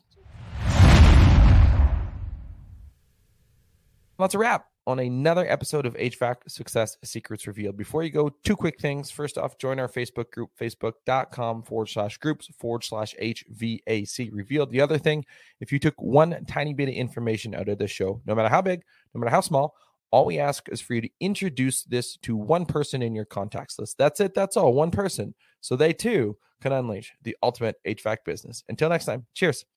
That's 4.17 4.35
a 4.35 4.37
wrap 4.37 4.70
on 4.88 5.00
another 5.00 5.50
episode 5.50 5.86
of 5.86 5.96
HVAC 5.96 6.36
Success 6.48 6.98
Secrets 7.04 7.46
Revealed. 7.48 7.78
Before 7.78 8.04
you 8.04 8.10
go, 8.10 8.30
two 8.44 8.56
quick 8.56 8.80
things. 8.80 9.12
First 9.12 9.38
off, 9.38 9.58
join 9.58 9.80
our 9.80 9.88
Facebook 9.88 10.32
group, 10.32 10.50
facebook.com 10.60 11.63
forward 11.63 11.89
slash 11.89 12.17
groups 12.17 12.50
forward 12.60 12.84
slash 12.84 13.15
HVAC 13.22 14.30
Revealed. 14.32 14.72
The 14.72 14.82
other 14.82 14.98
thing, 14.98 15.26
if 15.60 15.72
you 15.72 15.80
took 15.80 16.02
one 16.02 16.46
tiny 16.48 16.74
bit 16.74 16.89
of 16.89 16.96
information 16.96 17.54
out 17.54 17.70
of 17.70 17.78
this 17.78 17.91
show, 17.91 18.22
no 18.26 18.34
matter 18.34 18.50
how 18.50 18.62
big, 18.62 18.82
no 19.13 19.20
matter 19.20 19.32
how 19.32 19.41
small, 19.41 19.76
all 20.12 20.26
we 20.26 20.39
ask 20.39 20.67
is 20.70 20.82
for 20.82 20.94
you 20.94 21.02
to 21.02 21.10
introduce 21.20 21.84
this 21.84 22.17
to 22.17 22.36
one 22.36 22.65
person 22.65 23.02
in 23.02 23.15
your 23.15 23.26
contacts 23.26 23.80
list. 23.80 23.98
That's 23.98 24.20
it. 24.20 24.34
That's 24.34 24.58
all. 24.58 24.74
One 24.74 24.91
person. 24.91 25.34
So 25.62 25.76
they 25.76 25.94
too 25.94 26.38
can 26.62 26.74
unleash 26.74 27.13
the 27.24 27.38
ultimate 27.41 27.78
HVAC 27.88 28.17
business. 28.26 28.63
Until 28.67 28.89
next 28.89 29.06
time, 29.06 29.26
cheers. 29.34 29.65